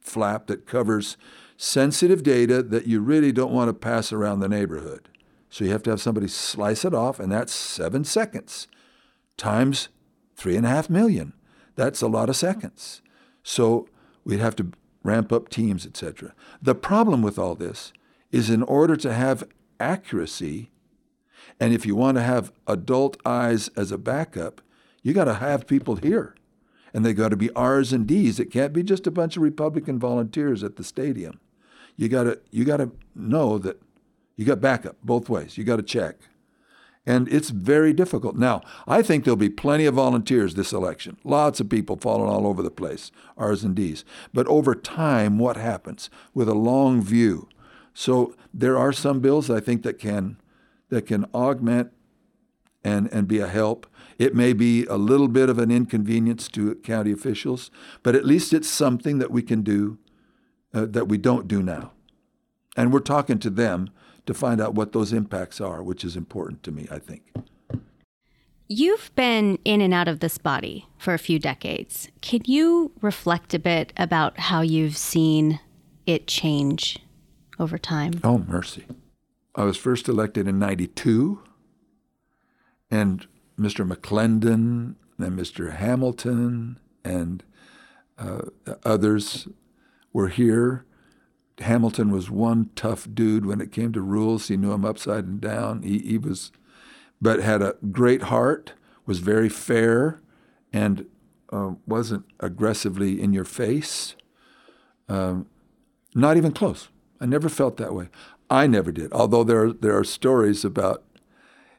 [0.00, 1.18] flap that covers
[1.58, 5.10] sensitive data that you really don't want to pass around the neighborhood.
[5.50, 8.68] So you have to have somebody slice it off, and that's seven seconds
[9.36, 9.90] times
[10.34, 11.34] three and a half million.
[11.74, 13.02] That's a lot of seconds.
[13.42, 13.86] So
[14.24, 16.32] we'd have to ramp up teams, etc.
[16.62, 17.92] The problem with all this
[18.32, 19.44] is in order to have
[19.78, 20.70] accuracy,
[21.58, 24.60] and if you want to have adult eyes as a backup,
[25.02, 26.34] you got to have people here
[26.96, 28.40] and they got to be R's and D's.
[28.40, 31.40] It can't be just a bunch of Republican volunteers at the stadium.
[31.96, 33.82] You got to you got to know that
[34.34, 35.58] you got backup both ways.
[35.58, 36.16] You got to check.
[37.04, 38.36] And it's very difficult.
[38.36, 41.18] Now, I think there'll be plenty of volunteers this election.
[41.22, 44.04] Lots of people falling all over the place, R's and D's.
[44.32, 47.48] But over time, what happens with a long view?
[47.94, 50.38] So there are some bills I think that can
[50.88, 51.92] that can augment
[52.84, 53.86] and, and be a help.
[54.18, 57.70] It may be a little bit of an inconvenience to county officials,
[58.02, 59.98] but at least it's something that we can do
[60.72, 61.92] uh, that we don't do now.
[62.76, 63.90] And we're talking to them
[64.26, 67.22] to find out what those impacts are, which is important to me, I think.
[68.68, 72.08] You've been in and out of this body for a few decades.
[72.20, 75.60] Can you reflect a bit about how you've seen
[76.04, 76.98] it change
[77.58, 78.20] over time?
[78.24, 78.84] Oh, mercy.
[79.56, 81.42] I was first elected in 92,
[82.90, 83.26] and
[83.58, 83.90] Mr.
[83.90, 85.74] McClendon and Mr.
[85.74, 87.42] Hamilton and
[88.18, 88.42] uh,
[88.84, 89.48] others
[90.12, 90.84] were here
[91.60, 94.48] Hamilton was one tough dude when it came to rules.
[94.48, 95.82] He knew them upside and down.
[95.82, 96.52] He, he was,
[97.20, 98.74] but had a great heart,
[99.06, 100.20] was very fair,
[100.72, 101.06] and
[101.50, 104.16] uh, wasn't aggressively in your face.
[105.08, 105.46] Um,
[106.14, 106.88] not even close.
[107.20, 108.08] I never felt that way.
[108.48, 109.12] I never did.
[109.12, 111.02] Although there there are stories about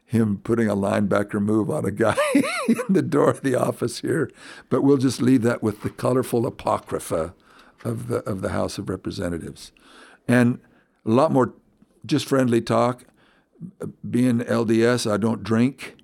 [0.04, 2.16] him putting a linebacker move on a guy
[2.68, 4.30] in the door of the office here,
[4.70, 7.34] but we'll just leave that with the colorful apocrypha
[7.84, 9.72] of the of the House of Representatives,
[10.26, 10.60] and
[11.04, 11.54] a lot more
[12.04, 13.04] just friendly talk.
[14.08, 15.96] Being LDS, I don't drink,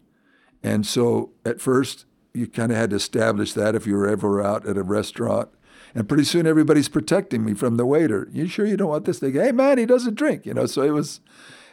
[0.63, 4.43] and so at first you kind of had to establish that if you were ever
[4.43, 5.49] out at a restaurant.
[5.95, 8.29] And pretty soon everybody's protecting me from the waiter.
[8.33, 9.21] You sure you don't want this?
[9.21, 10.67] They go, hey man, he doesn't drink, you know.
[10.67, 11.21] So it was,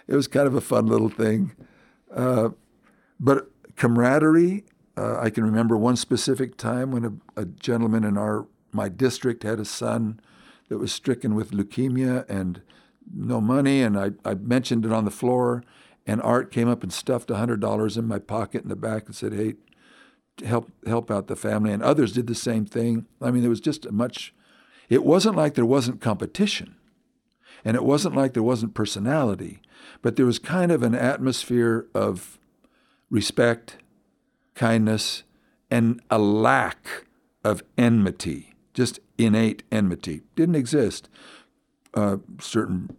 [0.07, 1.55] it was kind of a fun little thing.
[2.13, 2.49] Uh,
[3.19, 4.63] but camaraderie.
[4.97, 7.05] Uh, I can remember one specific time when
[7.35, 10.19] a, a gentleman in our my district had a son
[10.69, 12.61] that was stricken with leukemia and
[13.13, 15.63] no money, and I, I mentioned it on the floor,
[16.05, 19.33] and Art came up and stuffed $100 in my pocket in the back and said,
[19.33, 19.55] hey,
[20.45, 21.71] help, help out the family.
[21.71, 23.05] And others did the same thing.
[23.21, 24.33] I mean, there was just a much,
[24.89, 26.75] it wasn't like there wasn't competition,
[27.63, 29.61] and it wasn't like there wasn't personality,
[30.01, 32.39] but there was kind of an atmosphere of
[33.09, 33.77] respect,
[34.55, 35.23] kindness,
[35.69, 37.05] and a lack
[37.43, 40.21] of enmity just innate enmity.
[40.35, 41.09] Didn't exist.
[41.93, 42.95] Uh, certain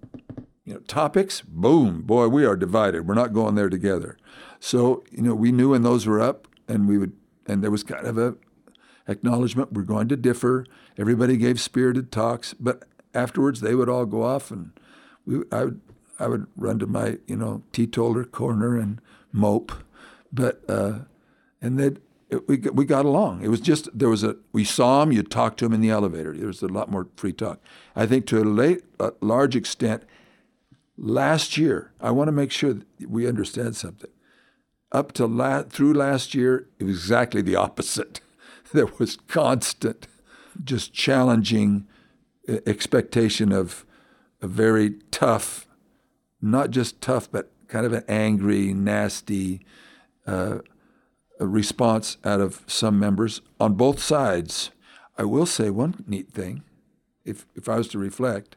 [0.64, 3.06] you know, topics, boom, boy, we are divided.
[3.06, 4.18] We're not going there together.
[4.60, 7.12] So, you know, we knew when those were up and we would,
[7.46, 8.36] and there was kind of a
[9.08, 10.66] acknowledgement, we're going to differ.
[10.98, 14.72] Everybody gave spirited talks, but afterwards they would all go off and
[15.26, 15.80] we, I would,
[16.18, 19.00] I would run to my, you know, teetotaler corner and
[19.32, 19.72] mope.
[20.32, 21.00] But, uh,
[21.60, 22.00] and they'd,
[22.46, 23.42] we, we got along.
[23.42, 25.90] It was just, there was a, we saw him, you talked to him in the
[25.90, 26.32] elevator.
[26.32, 27.60] There was a lot more free talk.
[27.94, 30.04] I think to a, late, a large extent,
[30.96, 32.76] last year, I want to make sure
[33.06, 34.10] we understand something.
[34.92, 38.20] Up to la- through last year, it was exactly the opposite.
[38.72, 40.06] there was constant,
[40.62, 41.86] just challenging
[42.66, 43.86] expectation of
[44.40, 45.66] a very tough,
[46.40, 49.64] not just tough, but kind of an angry, nasty,
[50.26, 50.58] uh,
[51.38, 54.70] response out of some members on both sides.
[55.16, 56.62] I will say one neat thing,
[57.24, 58.56] if, if I was to reflect,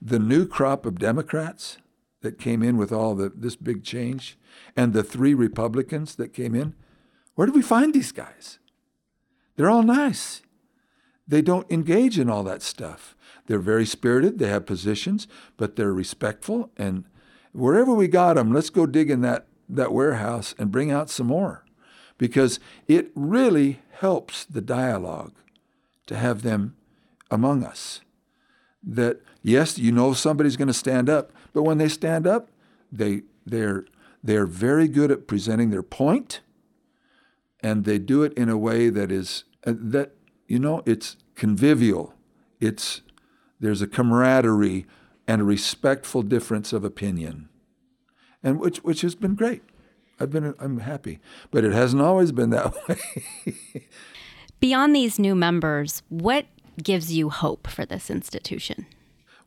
[0.00, 1.78] the new crop of Democrats
[2.22, 4.36] that came in with all the, this big change
[4.76, 6.74] and the three Republicans that came in,
[7.34, 8.58] where did we find these guys?
[9.56, 10.42] They're all nice.
[11.28, 13.16] They don't engage in all that stuff.
[13.46, 16.70] They're very spirited, they have positions, but they're respectful.
[16.76, 17.04] And
[17.52, 21.28] wherever we got them, let's go dig in that, that warehouse and bring out some
[21.28, 21.64] more
[22.18, 25.32] because it really helps the dialogue
[26.06, 26.76] to have them
[27.30, 28.00] among us.
[28.82, 32.50] That yes, you know somebody's going to stand up, but when they stand up,
[32.92, 33.84] they they're
[34.26, 36.40] they're very good at presenting their point,
[37.60, 40.12] and they do it in a way that is uh, that
[40.46, 42.14] you know it's convivial.
[42.60, 43.02] It's
[43.60, 44.86] there's a camaraderie
[45.26, 47.48] and a respectful difference of opinion,
[48.42, 49.62] and which which has been great.
[50.18, 53.86] I've been I'm happy, but it hasn't always been that way.
[54.58, 56.46] Beyond these new members, what
[56.82, 58.86] gives you hope for this institution?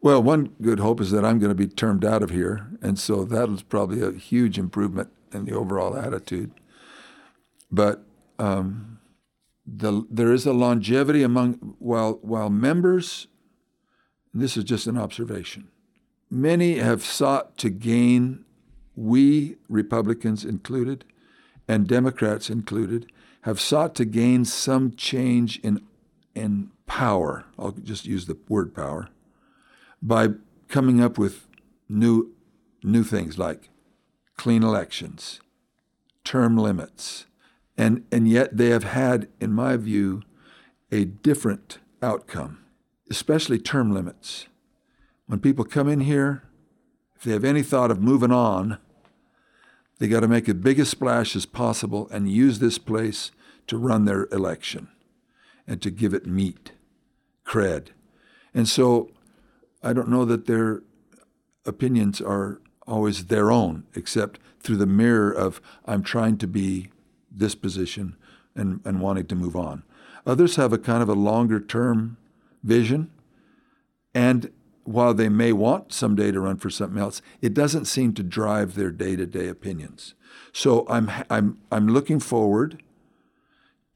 [0.02, 2.98] Well, one good hope is that I'm going to be termed out of here, and
[2.98, 6.52] so that is probably a huge improvement in the overall attitude.
[7.70, 8.06] But
[8.38, 9.00] um,
[9.66, 13.28] the, there is a longevity among while while members.
[14.34, 15.68] this is just an observation.
[16.32, 18.46] Many have sought to gain
[18.96, 21.04] we, Republicans included,
[21.68, 25.82] and Democrats included, have sought to gain some change in,
[26.36, 27.46] in power.
[27.58, 29.10] I'll just use the word power
[30.02, 30.30] by
[30.68, 31.48] coming up with
[31.88, 32.32] new,
[32.84, 33.70] new things like
[34.38, 35.42] clean elections,
[36.24, 37.26] term limits,
[37.78, 40.22] and, and yet they have had, in my view,
[40.92, 42.64] a different outcome,
[43.10, 44.48] especially term limits.
[45.28, 46.44] When people come in here,
[47.16, 48.78] if they have any thought of moving on,
[50.00, 53.32] they got to make the biggest splash as possible and use this place
[53.68, 54.88] to run their election
[55.68, 56.72] and to give it meat,
[57.46, 57.90] cred.
[58.54, 59.12] And so
[59.82, 60.84] I don't know that their
[61.66, 66.90] opinions are always their own, except through the mirror of I'm trying to be
[67.32, 68.16] this position
[68.56, 69.84] and, and wanting to move on.
[70.26, 72.18] Others have a kind of a longer term
[72.64, 73.12] vision
[74.14, 74.52] and
[74.84, 78.74] while they may want someday to run for something else, it doesn't seem to drive
[78.74, 80.16] their day-to-day opinions.
[80.52, 82.82] So I'm I'm I'm looking forward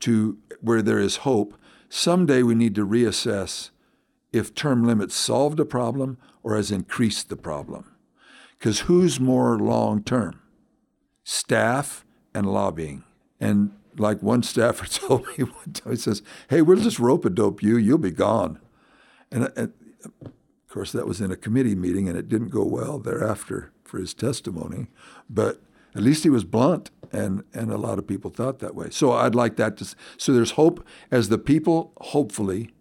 [0.02, 1.56] to where there is hope.
[1.90, 3.72] Someday we need to reassess
[4.34, 7.96] if term limits solved a problem or has increased the problem.
[8.58, 10.42] Because who's more long term?
[11.24, 12.04] Staff
[12.34, 13.04] and lobbying.
[13.40, 17.30] And like one staffer told me one time, he says, Hey, we'll just rope a
[17.30, 18.60] dope you, you'll be gone.
[19.32, 19.74] And, uh, and
[20.24, 20.32] of
[20.70, 24.14] course, that was in a committee meeting and it didn't go well thereafter for his
[24.14, 24.88] testimony.
[25.30, 25.62] But
[25.96, 28.90] at least he was blunt, and, and a lot of people thought that way.
[28.90, 29.96] So I'd like that to.
[30.18, 32.72] So there's hope as the people, hopefully,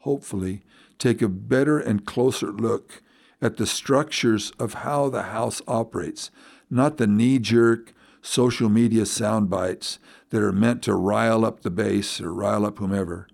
[0.00, 0.62] hopefully,
[0.98, 3.02] take a better and closer look
[3.40, 6.30] at the structures of how the House operates,
[6.70, 9.98] not the knee jerk social media sound bites
[10.30, 13.26] that are meant to rile up the base or rile up whomever.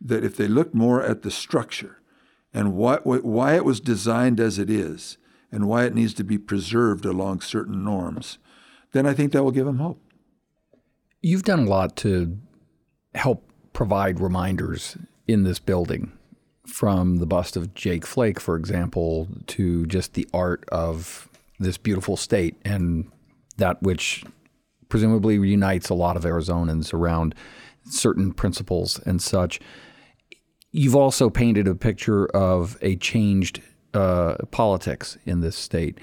[0.00, 2.02] That if they look more at the structure
[2.52, 5.18] and why, why it was designed as it is,
[5.52, 8.38] and why it needs to be preserved along certain norms,
[8.92, 10.00] then I think that will give them hope.
[11.20, 12.38] You've done a lot to
[13.14, 14.96] help provide reminders
[15.28, 16.12] in this building,
[16.66, 22.16] from the bust of Jake Flake, for example, to just the art of this beautiful
[22.16, 23.10] state and
[23.56, 24.24] that which
[24.88, 27.34] presumably unites a lot of Arizonans around
[27.84, 29.60] certain principles and such.
[30.70, 33.60] You've also painted a picture of a changed
[33.94, 35.98] uh, politics in this state.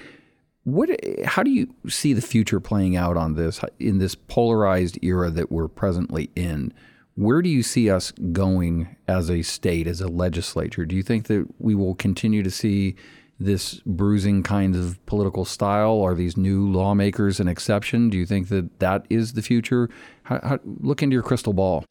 [0.64, 0.90] What?
[1.24, 5.50] How do you see the future playing out on this in this polarized era that
[5.50, 6.72] we're presently in?
[7.20, 10.86] Where do you see us going as a state, as a legislature?
[10.86, 12.96] Do you think that we will continue to see
[13.38, 16.00] this bruising kind of political style?
[16.00, 18.08] Are these new lawmakers an exception?
[18.08, 19.90] Do you think that that is the future?
[20.22, 21.84] How, how, look into your crystal ball.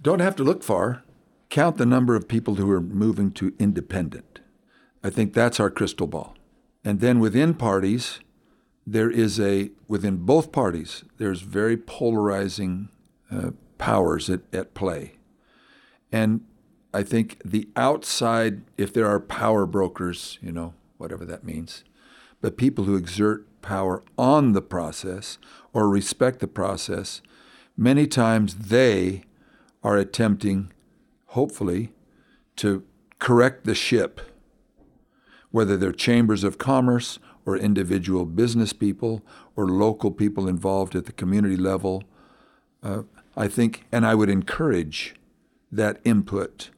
[0.00, 1.02] Don't have to look far.
[1.50, 4.38] Count the number of people who are moving to independent.
[5.02, 6.36] I think that's our crystal ball.
[6.84, 8.20] And then within parties,
[8.86, 12.90] there is a, within both parties, there's very polarizing
[13.28, 15.16] uh, powers at, at play.
[16.12, 16.42] And
[16.94, 21.84] I think the outside, if there are power brokers, you know, whatever that means,
[22.40, 25.38] but people who exert power on the process
[25.72, 27.20] or respect the process,
[27.76, 29.24] many times they
[29.82, 30.72] are attempting,
[31.26, 31.92] hopefully,
[32.56, 32.84] to
[33.18, 34.20] correct the ship
[35.56, 39.24] whether they're chambers of commerce or individual business people
[39.56, 42.04] or local people involved at the community level.
[42.82, 43.02] Uh,
[43.36, 45.14] I think, and I would encourage
[45.70, 46.70] that input.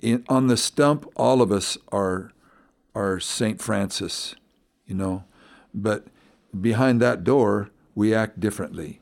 [0.00, 2.32] In, on the stump, all of us are
[2.94, 4.34] are Saint Francis,
[4.86, 5.24] you know,
[5.72, 6.08] but
[6.60, 9.00] behind that door, we act differently.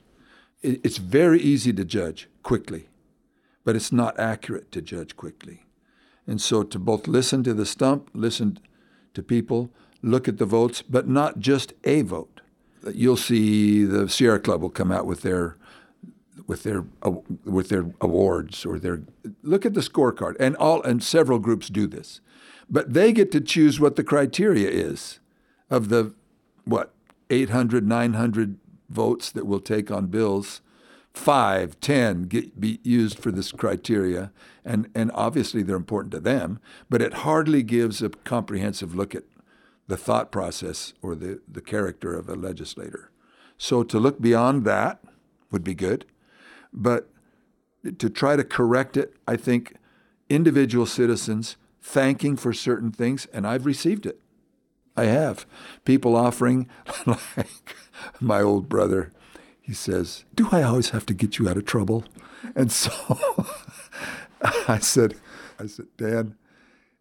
[0.63, 2.89] It, it's very easy to judge quickly,
[3.65, 5.65] but it's not accurate to judge quickly.
[6.27, 8.61] And so, to both listen to the stump, listen
[9.15, 9.71] to people,
[10.03, 12.41] look at the votes, but not just a vote.
[12.95, 15.57] You'll see the Sierra Club will come out with their
[16.51, 17.13] with their uh,
[17.45, 19.03] with their awards or their
[19.45, 22.21] look at the scorecard and all and several groups do this.
[22.69, 25.21] But they get to choose what the criteria is
[25.71, 26.13] of the
[26.65, 26.93] what
[27.31, 30.61] 800 900 votes that will take on bills.
[31.13, 34.33] Five, ten get be used for this criteria,
[34.65, 39.23] and and obviously they're important to them, but it hardly gives a comprehensive look at
[39.87, 43.11] the thought process or the, the character of a legislator.
[43.57, 45.01] So to look beyond that
[45.51, 46.07] would be good,
[46.73, 47.09] but
[47.99, 49.75] to try to correct it, I think
[50.29, 54.21] individual citizens thanking for certain things, and I've received it.
[54.97, 55.47] I have
[55.85, 56.69] people offering,
[57.07, 57.77] like
[58.21, 59.13] my old brother
[59.71, 62.03] he says, Do I always have to get you out of trouble?
[62.57, 62.91] And so
[64.67, 65.15] I said,
[65.61, 66.35] I said, Dan,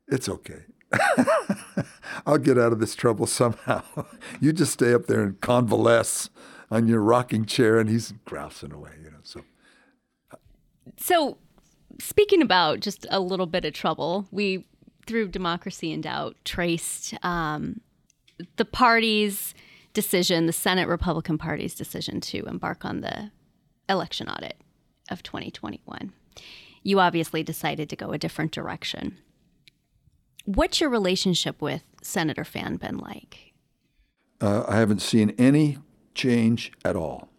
[0.07, 0.65] it's okay.
[2.27, 3.81] I'll get out of this trouble somehow.
[4.39, 6.29] you just stay up there and convalesce
[6.69, 8.91] on your rocking chair, and he's grousing away.
[10.99, 11.37] So,
[11.99, 14.65] speaking about just a little bit of trouble, we
[15.07, 17.81] through Democracy in Doubt traced um,
[18.57, 19.55] the party's
[19.93, 23.31] decision, the Senate Republican Party's decision to embark on the
[23.89, 24.61] election audit
[25.09, 26.13] of 2021.
[26.83, 29.17] You obviously decided to go a different direction.
[30.45, 33.53] What's your relationship with Senator Fann been like?
[34.39, 35.79] Uh, I haven't seen any
[36.13, 37.29] change at all.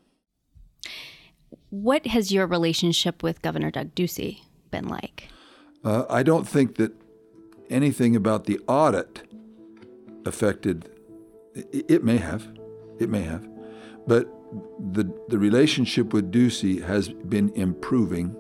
[1.71, 5.29] What has your relationship with Governor Doug Ducey been like?
[5.85, 6.93] Uh, I don't think that
[7.71, 9.23] anything about the audit
[10.27, 10.91] affected
[11.55, 12.47] it may have,
[12.99, 13.49] it may have,
[14.07, 14.29] but
[14.93, 18.37] the the relationship with Ducey has been improving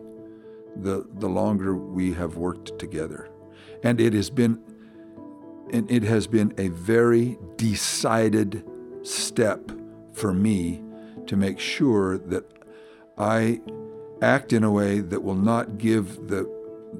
[0.76, 3.30] the the longer we have worked together,
[3.82, 4.60] and it has been
[5.72, 8.64] and it has been a very decided
[9.02, 9.70] step
[10.12, 10.82] for me
[11.26, 12.44] to make sure that
[13.20, 13.60] I
[14.22, 16.48] act in a way that will not give the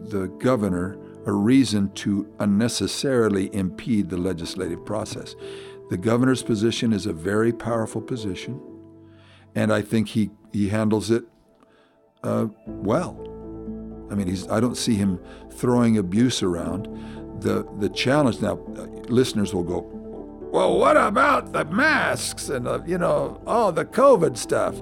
[0.09, 0.97] the governor
[1.27, 5.35] a reason to unnecessarily impede the legislative process.
[5.91, 8.61] The governor's position is a very powerful position,
[9.55, 11.25] and I think he, he handles it
[12.23, 13.17] uh, well.
[14.11, 16.87] I mean, he's, I don't see him throwing abuse around.
[17.43, 19.81] The, the challenge now, uh, listeners will go,
[20.53, 24.81] well, what about the masks and, you know, all the COVID stuff?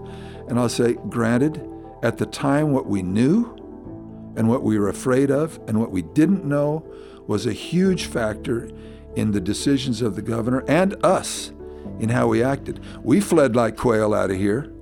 [0.48, 1.66] And I'll say, granted,
[2.02, 3.54] at the time, what we knew
[4.36, 6.84] and what we were afraid of and what we didn't know
[7.26, 8.70] was a huge factor
[9.16, 11.52] in the decisions of the governor and us
[11.98, 12.80] in how we acted.
[13.02, 14.72] We fled like quail out of here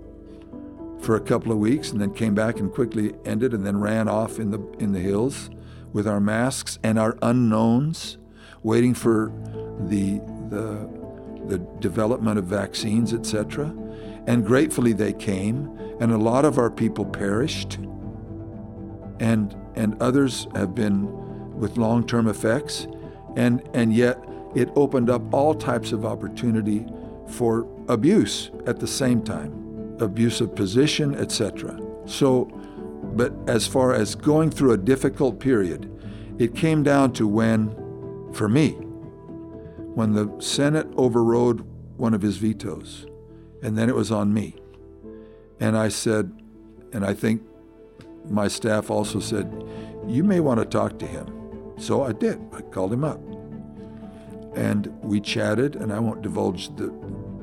[1.00, 4.08] for a couple of weeks and then came back and quickly ended and then ran
[4.08, 5.50] off in the in the hills
[5.92, 8.18] with our masks and our unknowns
[8.62, 9.32] waiting for
[9.88, 10.18] the
[10.50, 10.88] the
[11.46, 13.72] the development of vaccines etc
[14.26, 17.78] and gratefully they came and a lot of our people perished.
[19.20, 22.86] And and others have been with long-term effects.
[23.36, 24.18] And and yet
[24.54, 26.86] it opened up all types of opportunity
[27.28, 29.62] for abuse at the same time
[30.00, 32.44] abuse of position etc so
[33.14, 35.90] but as far as going through a difficult period
[36.38, 37.70] it came down to when
[38.32, 38.70] for me
[39.94, 41.60] when the senate overrode
[41.96, 43.06] one of his vetoes
[43.62, 44.56] and then it was on me
[45.60, 46.32] and i said
[46.92, 47.42] and i think
[48.30, 49.64] my staff also said,
[50.06, 51.74] You may want to talk to him.
[51.78, 52.40] So I did.
[52.52, 53.20] I called him up.
[54.54, 56.86] And we chatted, and I won't divulge the,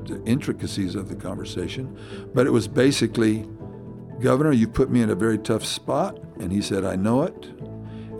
[0.04, 1.96] the intricacies of the conversation,
[2.34, 3.48] but it was basically,
[4.20, 6.20] Governor, you put me in a very tough spot.
[6.40, 7.46] And he said, I know it.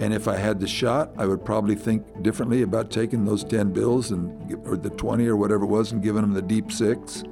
[0.00, 3.72] And if I had the shot, I would probably think differently about taking those 10
[3.72, 7.24] bills and or the 20 or whatever it was and giving them the deep six.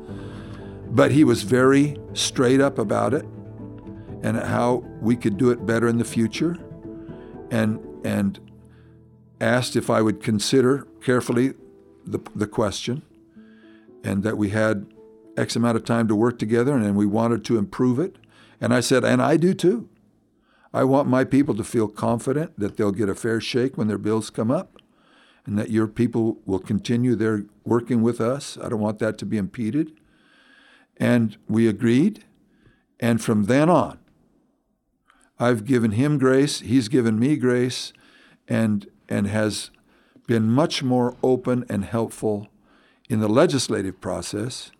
[0.95, 3.25] But he was very straight up about it
[4.23, 6.57] and how we could do it better in the future,
[7.51, 8.39] and and
[9.41, 11.55] asked if I would consider carefully
[12.05, 13.03] the, the question,
[14.05, 14.87] and that we had
[15.37, 18.17] X amount of time to work together, and and we wanted to improve it.
[18.61, 19.89] And I said, and I do too.
[20.75, 23.99] I want my people to feel confident that they'll get a fair shake when their
[23.99, 24.77] bills come up,
[25.47, 28.59] and that your people will continue their working with us.
[28.63, 29.93] I don't want that to be impeded.
[31.03, 32.23] And we agreed.
[33.01, 33.99] And from then on,
[35.37, 37.93] I've given him grace, he's given me grace,
[38.47, 39.73] and, and has
[40.29, 42.47] been much more open and helpful
[43.09, 44.71] in the legislative process.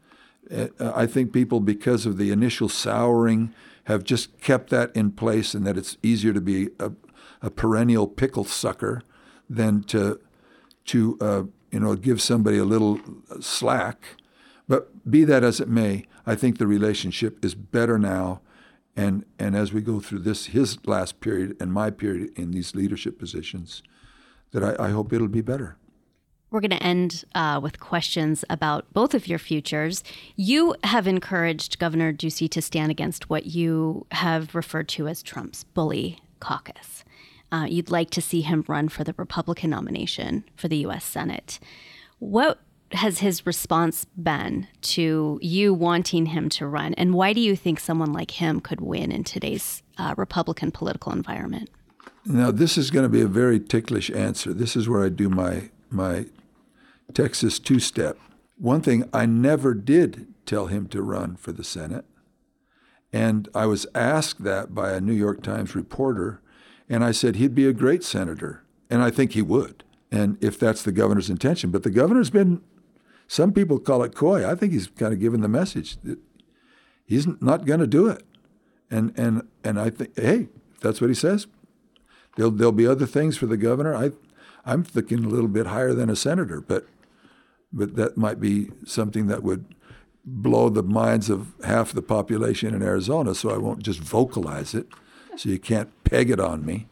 [0.49, 3.53] Uh, I think people, because of the initial souring,
[3.85, 6.93] have just kept that in place and that it's easier to be a,
[7.41, 9.03] a perennial pickle sucker
[9.51, 10.21] than to,
[10.85, 11.43] to uh,
[11.73, 13.01] you know, give somebody a little
[13.41, 14.22] slack.
[15.09, 18.41] Be that as it may, I think the relationship is better now
[18.97, 22.75] and, and as we go through this, his last period and my period in these
[22.75, 23.83] leadership positions,
[24.53, 25.77] that I, I hope it'll be better.
[26.51, 30.05] We're going to end uh, with questions about both of your futures.
[30.37, 35.65] You have encouraged Governor Ducey to stand against what you have referred to as Trump's
[35.65, 37.05] bully caucus.
[37.51, 41.05] Uh, you'd like to see him run for the Republican nomination for the U.S.
[41.05, 41.59] Senate.
[42.19, 42.61] What
[42.95, 46.95] has his response been to you wanting him to run?
[46.95, 51.13] And why do you think someone like him could win in today's uh, Republican political
[51.13, 51.71] environment?
[52.25, 54.53] Now, this is going to be a very ticklish answer.
[54.53, 56.27] This is where I do my my
[57.13, 58.19] Texas two step.
[58.57, 62.05] One thing I never did tell him to run for the Senate,
[63.13, 66.41] and I was asked that by a New York Times reporter,
[66.89, 69.83] and I said he'd be a great senator, and I think he would
[70.13, 71.71] and if that's the governor's intention.
[71.71, 72.61] But the governor's been
[73.33, 74.47] some people call it coy.
[74.47, 76.19] I think he's kind of given the message that
[77.07, 78.23] he's not going to do it.
[78.91, 80.49] And and and I think, hey,
[80.83, 81.47] that's what he says,
[82.37, 83.95] there'll there'll be other things for the governor.
[83.95, 84.11] I
[84.67, 86.87] I'm thinking a little bit higher than a senator, but
[87.73, 89.65] but that might be something that would
[90.27, 93.35] blow the minds of half the population in Arizona.
[93.35, 94.89] So I won't just vocalize it.
[95.37, 96.87] So you can't peg it on me.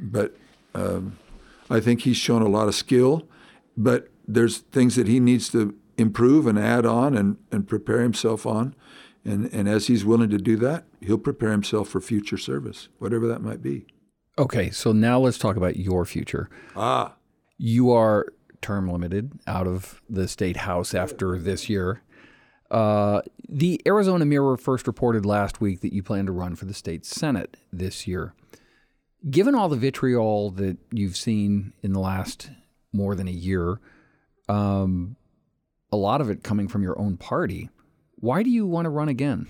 [0.00, 0.34] But
[0.74, 1.18] um,
[1.68, 3.28] I think he's shown a lot of skill.
[3.76, 8.46] But there's things that he needs to improve and add on and, and prepare himself
[8.46, 8.74] on.
[9.24, 13.26] And, and as he's willing to do that, he'll prepare himself for future service, whatever
[13.26, 13.86] that might be.
[14.38, 16.50] Okay, so now let's talk about your future.
[16.76, 17.14] Ah.
[17.56, 18.26] You are
[18.60, 22.02] term limited out of the state house after this year.
[22.70, 26.74] Uh, the Arizona Mirror first reported last week that you plan to run for the
[26.74, 28.34] state Senate this year.
[29.30, 32.50] Given all the vitriol that you've seen in the last
[32.92, 33.80] more than a year,
[34.48, 35.16] um,
[35.90, 37.70] a lot of it coming from your own party.
[38.16, 39.48] Why do you want to run again?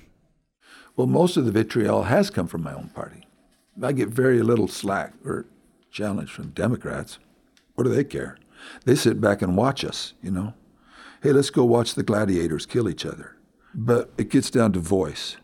[0.96, 3.26] Well, most of the vitriol has come from my own party.
[3.82, 5.46] I get very little slack or
[5.90, 7.18] challenge from Democrats.
[7.74, 8.38] What do they care?
[8.84, 10.54] They sit back and watch us, you know.
[11.22, 13.36] Hey, let's go watch the gladiators kill each other.
[13.74, 15.36] But it gets down to voice.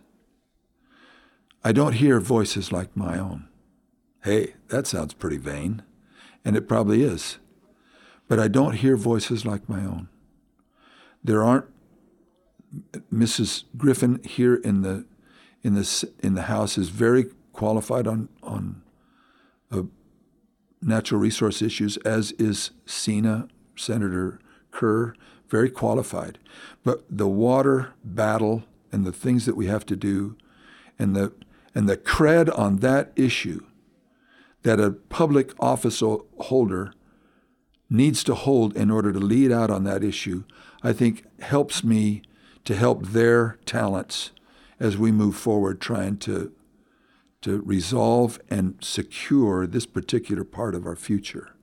[1.64, 3.48] I don't hear voices like my own.
[4.22, 5.82] Hey, that sounds pretty vain,
[6.44, 7.38] and it probably is.
[8.30, 10.08] But I don't hear voices like my own.
[11.24, 11.64] There aren't
[13.12, 13.64] Mrs.
[13.76, 15.04] Griffin here in the
[15.64, 18.82] in the in the House is very qualified on on
[19.72, 19.82] uh,
[20.80, 24.38] natural resource issues, as is Sena, Senator
[24.70, 25.14] Kerr,
[25.48, 26.38] very qualified.
[26.84, 28.62] But the water battle
[28.92, 30.36] and the things that we have to do,
[31.00, 31.32] and the
[31.74, 33.66] and the cred on that issue
[34.62, 36.00] that a public office
[36.38, 36.94] holder
[37.90, 40.44] needs to hold in order to lead out on that issue,
[40.82, 42.22] I think helps me
[42.64, 44.30] to help their talents
[44.78, 46.52] as we move forward trying to
[47.42, 51.54] to resolve and secure this particular part of our future.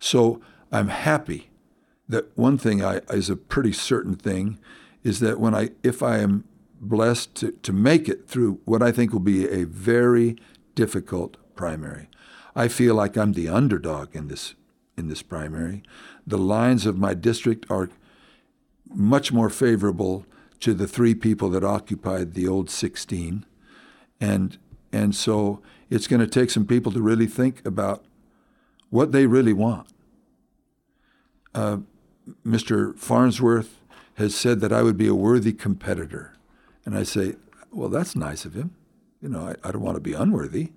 [0.00, 0.40] So
[0.72, 1.50] I'm happy
[2.08, 4.58] that one thing I, is a pretty certain thing
[5.04, 6.44] is that when I if I am
[6.80, 10.36] blessed to, to make it through what I think will be a very
[10.74, 12.08] difficult primary.
[12.54, 14.54] I feel like I'm the underdog in this
[14.96, 15.82] in this primary.
[16.26, 17.90] The lines of my district are
[18.88, 20.26] much more favorable
[20.60, 23.44] to the three people that occupied the old 16.
[24.20, 24.58] And,
[24.92, 28.04] and so it's going to take some people to really think about
[28.90, 29.88] what they really want.
[31.54, 31.78] Uh,
[32.44, 32.96] Mr.
[32.98, 33.80] Farnsworth
[34.14, 36.34] has said that I would be a worthy competitor.
[36.84, 37.34] And I say,
[37.70, 38.74] well, that's nice of him.
[39.20, 40.72] You know, I, I don't want to be unworthy.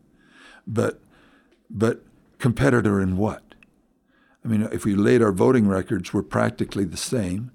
[0.67, 0.99] But,
[1.69, 2.01] but
[2.37, 3.48] competitor in what?
[4.49, 7.51] I mean, if we laid our voting records, we're practically the same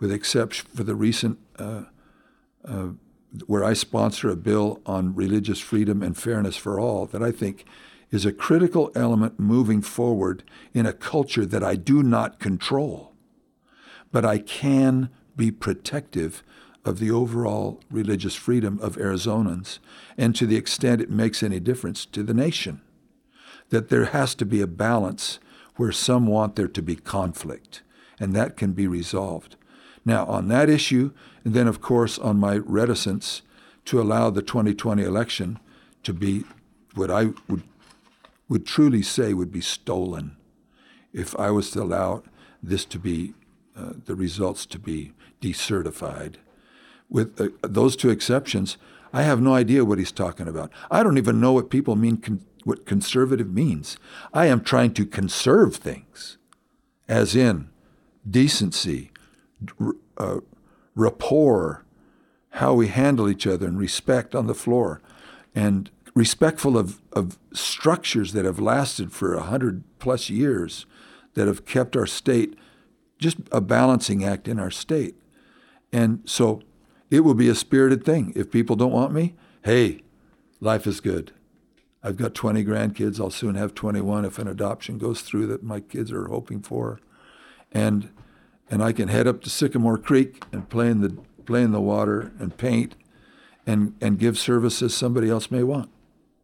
[0.00, 1.82] with exception for the recent uh,
[2.64, 2.88] uh,
[3.46, 7.66] where I sponsor a bill on religious freedom and fairness for all that I think
[8.10, 10.42] is a critical element moving forward
[10.72, 13.12] in a culture that I do not control.
[14.10, 16.42] But I can be protective
[16.82, 19.80] of the overall religious freedom of Arizonans
[20.16, 22.80] and to the extent it makes any difference to the nation.
[23.68, 25.38] That there has to be a balance
[25.78, 27.82] where some want there to be conflict,
[28.20, 29.56] and that can be resolved.
[30.04, 31.12] Now, on that issue,
[31.44, 33.42] and then, of course, on my reticence
[33.86, 35.58] to allow the 2020 election
[36.02, 36.44] to be
[36.94, 37.62] what I would,
[38.48, 40.36] would truly say would be stolen
[41.12, 42.24] if I was to allow
[42.60, 43.34] this to be,
[43.76, 46.34] uh, the results to be decertified.
[47.08, 48.78] With uh, those two exceptions,
[49.12, 50.72] I have no idea what he's talking about.
[50.90, 53.96] I don't even know what people mean, con- what conservative means.
[54.34, 56.36] I am trying to conserve things,
[57.08, 57.70] as in
[58.30, 59.10] decency,
[60.18, 60.40] uh,
[60.94, 61.86] rapport,
[62.50, 65.00] how we handle each other, and respect on the floor,
[65.54, 70.84] and respectful of, of structures that have lasted for a hundred plus years,
[71.34, 72.54] that have kept our state
[73.18, 75.16] just a balancing act in our state.
[75.90, 76.60] And so
[77.10, 78.32] it will be a spirited thing.
[78.36, 80.02] If people don't want me, hey,
[80.60, 81.32] life is good.
[82.02, 83.20] I've got 20 grandkids.
[83.20, 87.00] I'll soon have 21 if an adoption goes through that my kids are hoping for.
[87.72, 88.10] And
[88.70, 91.80] and I can head up to Sycamore Creek and play in the play in the
[91.80, 92.94] water and paint
[93.66, 95.90] and and give services somebody else may want.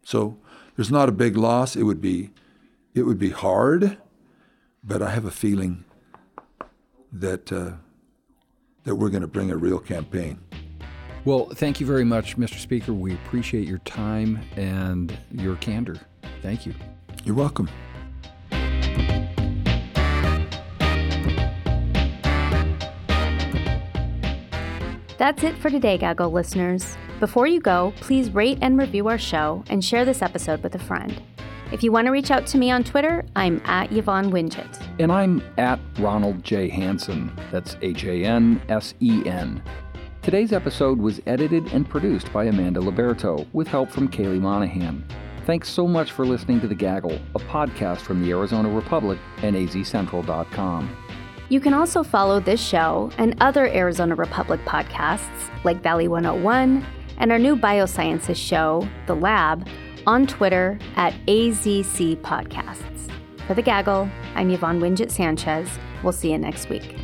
[0.02, 0.38] So
[0.76, 1.76] there's not a big loss.
[1.76, 2.30] It would be
[2.94, 3.98] it would be hard,
[4.82, 5.84] but I have a feeling
[7.12, 7.72] that uh,
[8.84, 10.40] that we're going to bring a real campaign.
[11.24, 12.58] Well, thank you very much, Mr.
[12.58, 12.92] Speaker.
[12.92, 15.98] We appreciate your time and your candor.
[16.42, 16.74] Thank you.
[17.24, 17.68] You're welcome.
[25.16, 26.98] That's it for today, Gaggle listeners.
[27.20, 30.78] Before you go, please rate and review our show and share this episode with a
[30.78, 31.22] friend.
[31.72, 34.86] If you want to reach out to me on Twitter, I'm at Yvonne Wingett.
[34.98, 36.68] And I'm at Ronald J.
[36.68, 37.32] Hansen.
[37.50, 39.62] That's H A N S E N.
[40.24, 45.04] Today's episode was edited and produced by Amanda Luberto with help from Kaely Monahan.
[45.44, 49.54] Thanks so much for listening to The Gaggle, a podcast from the Arizona Republic and
[49.54, 50.96] azcentral.com.
[51.50, 56.86] You can also follow this show and other Arizona Republic podcasts like Valley 101
[57.18, 59.68] and our new biosciences show, The Lab,
[60.06, 63.10] on Twitter at AZC Podcasts.
[63.46, 65.68] For The Gaggle, I'm Yvonne Wingett Sanchez.
[66.02, 66.96] We'll see you next week.